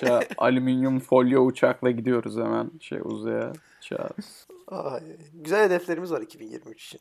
Şey, 0.00 0.28
alüminyum 0.38 1.00
folyo 1.00 1.42
uçakla 1.44 1.90
gidiyoruz 1.90 2.36
hemen 2.36 2.70
şey 2.80 3.00
uzaya. 3.04 3.52
Ay, 4.68 5.02
güzel 5.34 5.64
hedeflerimiz 5.64 6.12
var 6.12 6.20
2023 6.20 6.86
için. 6.86 7.00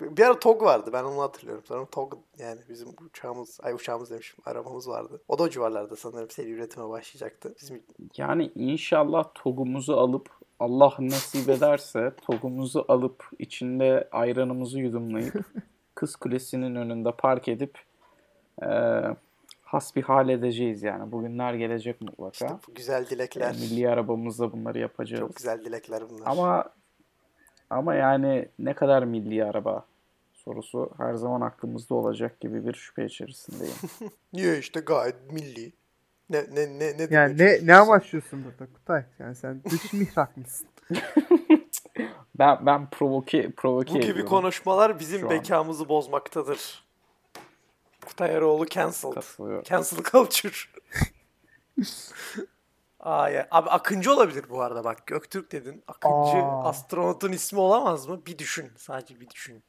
Bir 0.00 0.22
ara 0.22 0.38
TOG 0.38 0.62
vardı 0.62 0.90
ben 0.92 1.04
onu 1.04 1.22
hatırlıyorum. 1.22 1.64
Sonra 1.66 1.86
TOG 1.86 2.14
yani 2.38 2.60
bizim 2.68 2.88
uçağımız, 3.10 3.58
ay 3.62 3.72
uçağımız 3.72 4.10
demişim 4.10 4.38
arabamız 4.46 4.88
vardı. 4.88 5.22
O 5.28 5.38
da 5.38 5.42
o 5.42 5.48
civarlarda 5.48 5.96
sanırım 5.96 6.30
seri 6.30 6.50
üretime 6.50 6.88
başlayacaktı. 6.88 7.54
Bizim 7.60 7.82
Yani 8.16 8.52
inşallah 8.54 9.24
TOG'umuzu 9.34 9.92
alıp 9.92 10.30
Allah 10.60 10.94
nasip 10.98 11.48
ederse 11.48 12.12
TOG'umuzu 12.26 12.84
alıp 12.88 13.30
içinde 13.38 14.08
ayranımızı 14.12 14.80
yudumlayıp 14.80 15.34
Kız 15.94 16.16
Kulesi'nin 16.16 16.74
önünde 16.74 17.12
park 17.12 17.48
edip 17.48 17.78
eee 18.62 19.16
hasbihal 19.66 20.28
edeceğiz 20.28 20.82
yani. 20.82 21.12
Bugünler 21.12 21.54
gelecek 21.54 22.00
mutlaka. 22.00 22.30
işte 22.32 22.48
bu 22.68 22.74
güzel 22.74 23.06
dilekler. 23.06 23.52
Milli 23.54 23.88
arabamızla 23.90 24.52
bunları 24.52 24.78
yapacağız. 24.78 25.20
Çok 25.20 25.36
güzel 25.36 25.64
dilekler 25.64 26.10
bunlar. 26.10 26.26
Ama 26.26 26.64
ama 27.70 27.94
yani 27.94 28.48
ne 28.58 28.74
kadar 28.74 29.02
milli 29.02 29.44
araba 29.44 29.84
sorusu 30.32 30.90
her 30.98 31.14
zaman 31.14 31.40
aklımızda 31.40 31.94
olacak 31.94 32.40
gibi 32.40 32.66
bir 32.66 32.74
şüphe 32.74 33.04
içerisindeyim. 33.04 33.74
Niye 34.32 34.58
işte 34.58 34.80
gayet 34.80 35.32
milli. 35.32 35.72
Ne 36.30 36.38
ne 36.54 36.78
ne 36.78 36.98
ne 36.98 37.06
Yani 37.10 37.38
ne 37.38 37.58
ne 37.66 37.74
amaçlıyorsun 37.76 38.44
burada 38.44 38.72
Kutay? 38.72 39.04
Yani 39.18 39.34
sen 39.34 39.62
dış 39.70 39.92
mihrak 39.92 40.36
mısın? 40.36 40.68
Ben 42.38 42.66
ben 42.66 42.90
provoke 42.90 43.50
provoke 43.50 43.90
Bu 43.90 43.94
gibi 43.94 44.02
ediyorum. 44.10 44.28
konuşmalar 44.28 45.00
bizim 45.00 45.20
şu 45.20 45.26
an. 45.26 45.30
bekamızı 45.32 45.88
bozmaktadır. 45.88 46.85
Kutay 48.06 48.34
Eroğlu 48.34 48.66
cancelled. 48.66 49.64
Cancel 49.64 50.02
culture. 50.02 50.54
Aa 53.00 53.28
ya. 53.28 53.48
Abi 53.50 53.70
Akıncı 53.70 54.12
olabilir 54.12 54.44
bu 54.50 54.62
arada 54.62 54.84
bak. 54.84 55.06
Göktürk 55.06 55.52
dedin. 55.52 55.82
Akıncı 55.88 56.36
Aa. 56.46 56.68
astronotun 56.68 57.32
ismi 57.32 57.60
olamaz 57.60 58.08
mı? 58.08 58.26
Bir 58.26 58.38
düşün. 58.38 58.70
Sadece 58.76 59.20
bir 59.20 59.30
düşün. 59.30 59.62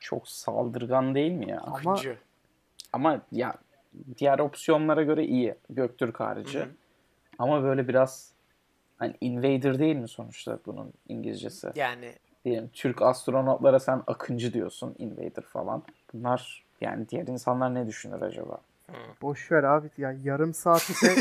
Çok 0.00 0.28
saldırgan 0.28 1.14
değil 1.14 1.32
mi 1.32 1.50
ya? 1.50 1.60
Ama- 1.60 1.76
Akıncı. 1.76 2.18
Ama 2.92 3.22
ya 3.32 3.54
diğer 4.18 4.38
opsiyonlara 4.38 5.02
göre 5.02 5.24
iyi. 5.24 5.54
Göktürk 5.70 6.20
harici. 6.20 6.58
Hı 6.58 6.62
hı. 6.62 6.68
Ama 7.38 7.62
böyle 7.62 7.88
biraz 7.88 8.32
hani 8.98 9.16
invader 9.20 9.78
değil 9.78 9.96
mi 9.96 10.08
sonuçta 10.08 10.58
bunun 10.66 10.92
İngilizcesi? 11.08 11.72
Yani 11.74 12.14
Diyelim 12.44 12.70
Türk 12.72 13.02
astronotlara 13.02 13.80
sen 13.80 14.02
akıncı 14.06 14.52
diyorsun, 14.52 14.94
invader 14.98 15.44
falan. 15.44 15.82
Bunlar 16.14 16.64
yani 16.80 17.08
diğer 17.08 17.26
insanlar 17.26 17.74
ne 17.74 17.86
düşünür 17.86 18.22
acaba? 18.22 18.58
Boş 19.22 19.52
ver 19.52 19.62
abi 19.64 19.88
ya 19.98 20.16
yarım 20.24 20.54
saatte 20.54 20.92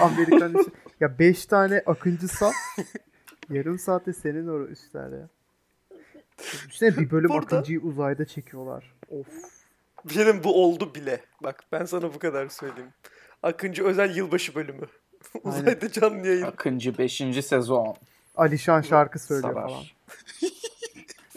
Amerikan 0.00 0.54
işi- 0.54 0.70
ya 1.00 1.18
5 1.18 1.46
tane 1.46 1.82
akıncı 1.86 2.28
sal. 2.28 2.52
yarım 3.50 3.78
saatte 3.78 4.12
senin 4.12 4.48
o 4.48 4.66
üstler 4.66 5.08
ya. 5.12 5.28
Düşünsene 6.38 6.96
bir 6.96 7.10
bölüm 7.10 7.28
Burada- 7.30 7.44
akıncıyı 7.56 7.80
uzayda 7.80 8.24
çekiyorlar. 8.24 8.94
Of. 9.10 9.26
mi? 10.26 10.44
bu 10.44 10.64
oldu 10.64 10.94
bile. 10.94 11.20
Bak 11.42 11.64
ben 11.72 11.84
sana 11.84 12.14
bu 12.14 12.18
kadar 12.18 12.48
söyleyeyim. 12.48 12.90
Akıncı 13.42 13.84
özel 13.84 14.16
yılbaşı 14.16 14.54
bölümü. 14.54 14.86
Uzayda 15.44 15.92
canlı 15.92 16.26
yayın. 16.26 16.42
Akıncı 16.42 16.98
5. 16.98 17.16
sezon. 17.46 17.96
Alişan 18.36 18.80
şarkı 18.80 19.18
söylüyor 19.18 19.54
Sarar. 19.54 19.68
falan. 19.68 19.82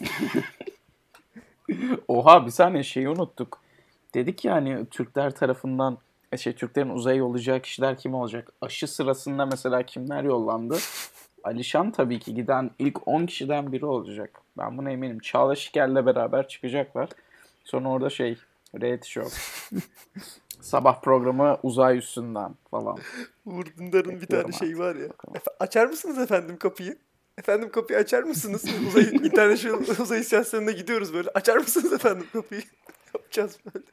Oha 2.08 2.46
bir 2.46 2.50
saniye 2.50 2.82
şeyi 2.82 3.08
unuttuk. 3.08 3.60
Dedik 4.14 4.44
ya 4.44 4.54
hani 4.54 4.86
Türkler 4.86 5.34
tarafından 5.34 5.98
e, 6.32 6.36
şey 6.36 6.52
Türklerin 6.52 6.90
uzaya 6.90 7.16
yollayacağı 7.16 7.60
kişiler 7.60 7.98
kim 7.98 8.14
olacak? 8.14 8.52
Aşı 8.60 8.88
sırasında 8.88 9.46
mesela 9.46 9.82
kimler 9.82 10.24
yollandı? 10.24 10.78
Alişan 11.44 11.90
tabii 11.90 12.18
ki 12.18 12.34
giden 12.34 12.70
ilk 12.78 13.08
10 13.08 13.26
kişiden 13.26 13.72
biri 13.72 13.86
olacak. 13.86 14.40
Ben 14.58 14.78
buna 14.78 14.90
eminim. 14.90 15.18
Çağla 15.18 15.54
Şiker'le 15.54 16.06
beraber 16.06 16.48
çıkacaklar. 16.48 17.08
Sonra 17.64 17.88
orada 17.88 18.10
şey 18.10 18.38
reality 18.80 19.08
show. 19.10 19.30
Sabah 20.60 21.00
programı 21.00 21.58
uzay 21.62 21.98
üstünden 21.98 22.54
falan. 22.70 22.98
Uğur 23.46 23.66
Dündar'ın 23.78 24.20
bir 24.20 24.26
tane 24.26 24.52
şeyi 24.52 24.78
var 24.78 24.96
ya. 24.96 25.06
Efe- 25.06 25.56
açar 25.60 25.86
mısınız 25.86 26.18
efendim 26.18 26.56
kapıyı? 26.56 26.96
Efendim 27.38 27.70
kapıyı 27.70 27.98
açar 27.98 28.22
mısınız? 28.22 28.64
Uzay, 28.88 29.02
international 29.12 29.80
uzay 30.00 30.20
istasyonuna 30.20 30.70
gidiyoruz 30.70 31.14
böyle. 31.14 31.30
Açar 31.30 31.56
mısınız 31.56 31.92
efendim 31.92 32.26
kapıyı? 32.32 32.62
Yapacağız 33.14 33.58
böyle. 33.74 33.86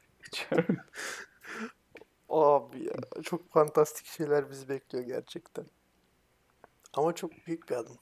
Abi 2.30 2.84
ya 2.86 3.23
çok 3.23 3.52
fantastik 3.52 4.06
şeyler 4.06 4.52
bizi 4.52 4.69
bekliyor 4.69 5.04
gerçekten. 5.04 5.65
Ama 6.93 7.15
çok 7.15 7.32
büyük 7.47 7.69
bir 7.69 7.75
adım. 7.75 7.97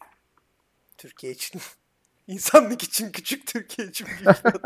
Türkiye 0.97 1.33
için. 1.33 1.61
İnsanlık 2.27 2.83
için 2.83 3.11
küçük, 3.11 3.47
Türkiye 3.47 3.87
için 3.87 4.07
büyük 4.07 4.21
bir 4.21 4.49
adım. 4.49 4.61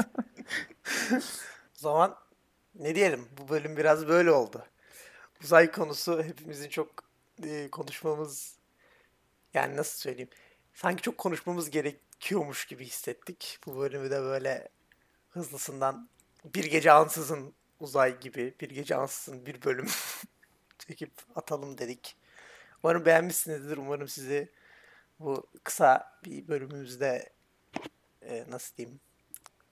o 1.12 1.79
zaman 1.79 2.17
ne 2.75 2.95
diyelim? 2.95 3.27
Bu 3.38 3.49
bölüm 3.49 3.77
biraz 3.77 4.07
böyle 4.07 4.31
oldu. 4.31 4.65
Uzay 5.43 5.71
konusu 5.71 6.23
hepimizin 6.23 6.69
çok 6.69 6.89
e, 7.43 7.69
konuşmamız 7.71 8.57
yani 9.53 9.75
nasıl 9.77 9.99
söyleyeyim? 9.99 10.29
Sanki 10.73 11.01
çok 11.01 11.17
konuşmamız 11.17 11.69
gerekiyormuş 11.69 12.65
gibi 12.65 12.86
hissettik. 12.86 13.60
Bu 13.65 13.79
bölümü 13.79 14.12
de 14.12 14.21
böyle 14.21 14.69
hızlısından 15.29 16.10
bir 16.55 16.63
gece 16.63 16.91
ansızın 16.91 17.53
uzay 17.79 18.19
gibi 18.19 18.53
bir 18.62 18.69
gece 18.69 18.95
ansızın 18.95 19.45
bir 19.45 19.62
bölüm 19.62 19.88
çekip 20.77 21.12
atalım 21.36 21.77
dedik. 21.77 22.15
Umarım 22.84 23.05
beğenmişsinizdir. 23.05 23.77
Umarım 23.77 24.07
sizi 24.07 24.49
bu 25.19 25.47
kısa 25.63 26.19
bir 26.25 26.47
bölümümüzde 26.47 27.29
e, 28.21 28.45
nasıl 28.49 28.77
diyeyim 28.77 28.99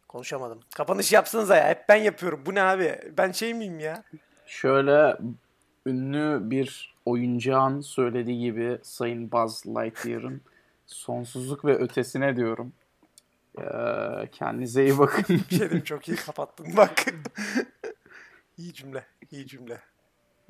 konuşamadım. 0.07 0.59
Kapanış 0.75 1.12
yapsanıza 1.12 1.55
ya. 1.55 1.69
Hep 1.69 1.89
ben 1.89 1.95
yapıyorum. 1.95 2.43
Bu 2.45 2.55
ne 2.55 2.62
abi? 2.62 2.99
Ben 3.17 3.31
şey 3.31 3.53
miyim 3.53 3.79
ya? 3.79 4.03
Şöyle 4.45 5.17
ünlü 5.85 6.49
bir 6.49 6.95
oyuncağın 7.05 7.81
söylediği 7.81 8.39
gibi 8.39 8.79
Sayın 8.83 9.31
Buzz 9.31 9.65
Lightyear'ın 9.67 10.41
sonsuzluk 10.93 11.65
ve 11.65 11.75
ötesine 11.78 12.36
diyorum. 12.36 12.73
Ee, 13.60 13.63
kendinize 14.32 14.84
iyi 14.84 14.97
bakın. 14.99 15.25
Bir 15.52 15.58
şey 15.58 15.84
çok 15.84 16.08
iyi 16.08 16.17
kapattın 16.17 16.67
bak. 16.78 17.06
iyi 18.58 18.73
cümle. 18.73 19.06
iyi 19.32 19.47
cümle. 19.47 19.82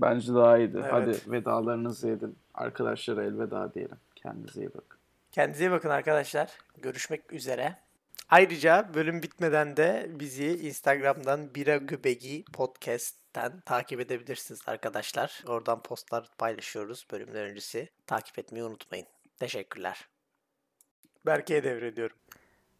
Bence 0.01 0.33
daha 0.33 0.57
iyiydi. 0.57 0.77
Evet. 0.81 0.93
Hadi 0.93 1.31
vedalarınızı 1.31 2.09
edin. 2.09 2.37
Arkadaşlara 2.53 3.23
elveda 3.23 3.73
diyelim. 3.73 3.97
Kendinize 4.15 4.61
iyi 4.61 4.69
bakın. 4.69 4.99
Kendinize 5.31 5.65
iyi 5.65 5.71
bakın 5.71 5.89
arkadaşlar. 5.89 6.49
Görüşmek 6.77 7.33
üzere. 7.33 7.75
Ayrıca 8.29 8.89
bölüm 8.93 9.23
bitmeden 9.23 9.77
de 9.77 10.07
bizi 10.09 10.67
Instagram'dan 10.67 11.55
Bira 11.55 11.77
Göbegi 11.77 12.45
Podcast'ten 12.53 13.59
takip 13.65 13.99
edebilirsiniz 13.99 14.61
arkadaşlar. 14.67 15.43
Oradan 15.47 15.81
postlar 15.83 16.29
paylaşıyoruz 16.37 17.07
bölümler 17.11 17.43
öncesi. 17.43 17.89
Takip 18.07 18.39
etmeyi 18.39 18.65
unutmayın. 18.65 19.07
Teşekkürler. 19.39 20.07
Berke'ye 21.25 21.63
devrediyorum. 21.63 22.17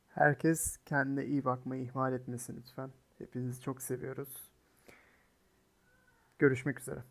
Herkes 0.10 0.78
kendine 0.86 1.26
iyi 1.26 1.46
bakmayı 1.46 1.84
ihmal 1.84 2.14
etmesin 2.14 2.58
lütfen. 2.58 2.92
Hepinizi 3.18 3.62
çok 3.62 3.82
seviyoruz. 3.82 4.30
Görüşmek 6.40 6.80
üzere. 6.80 7.04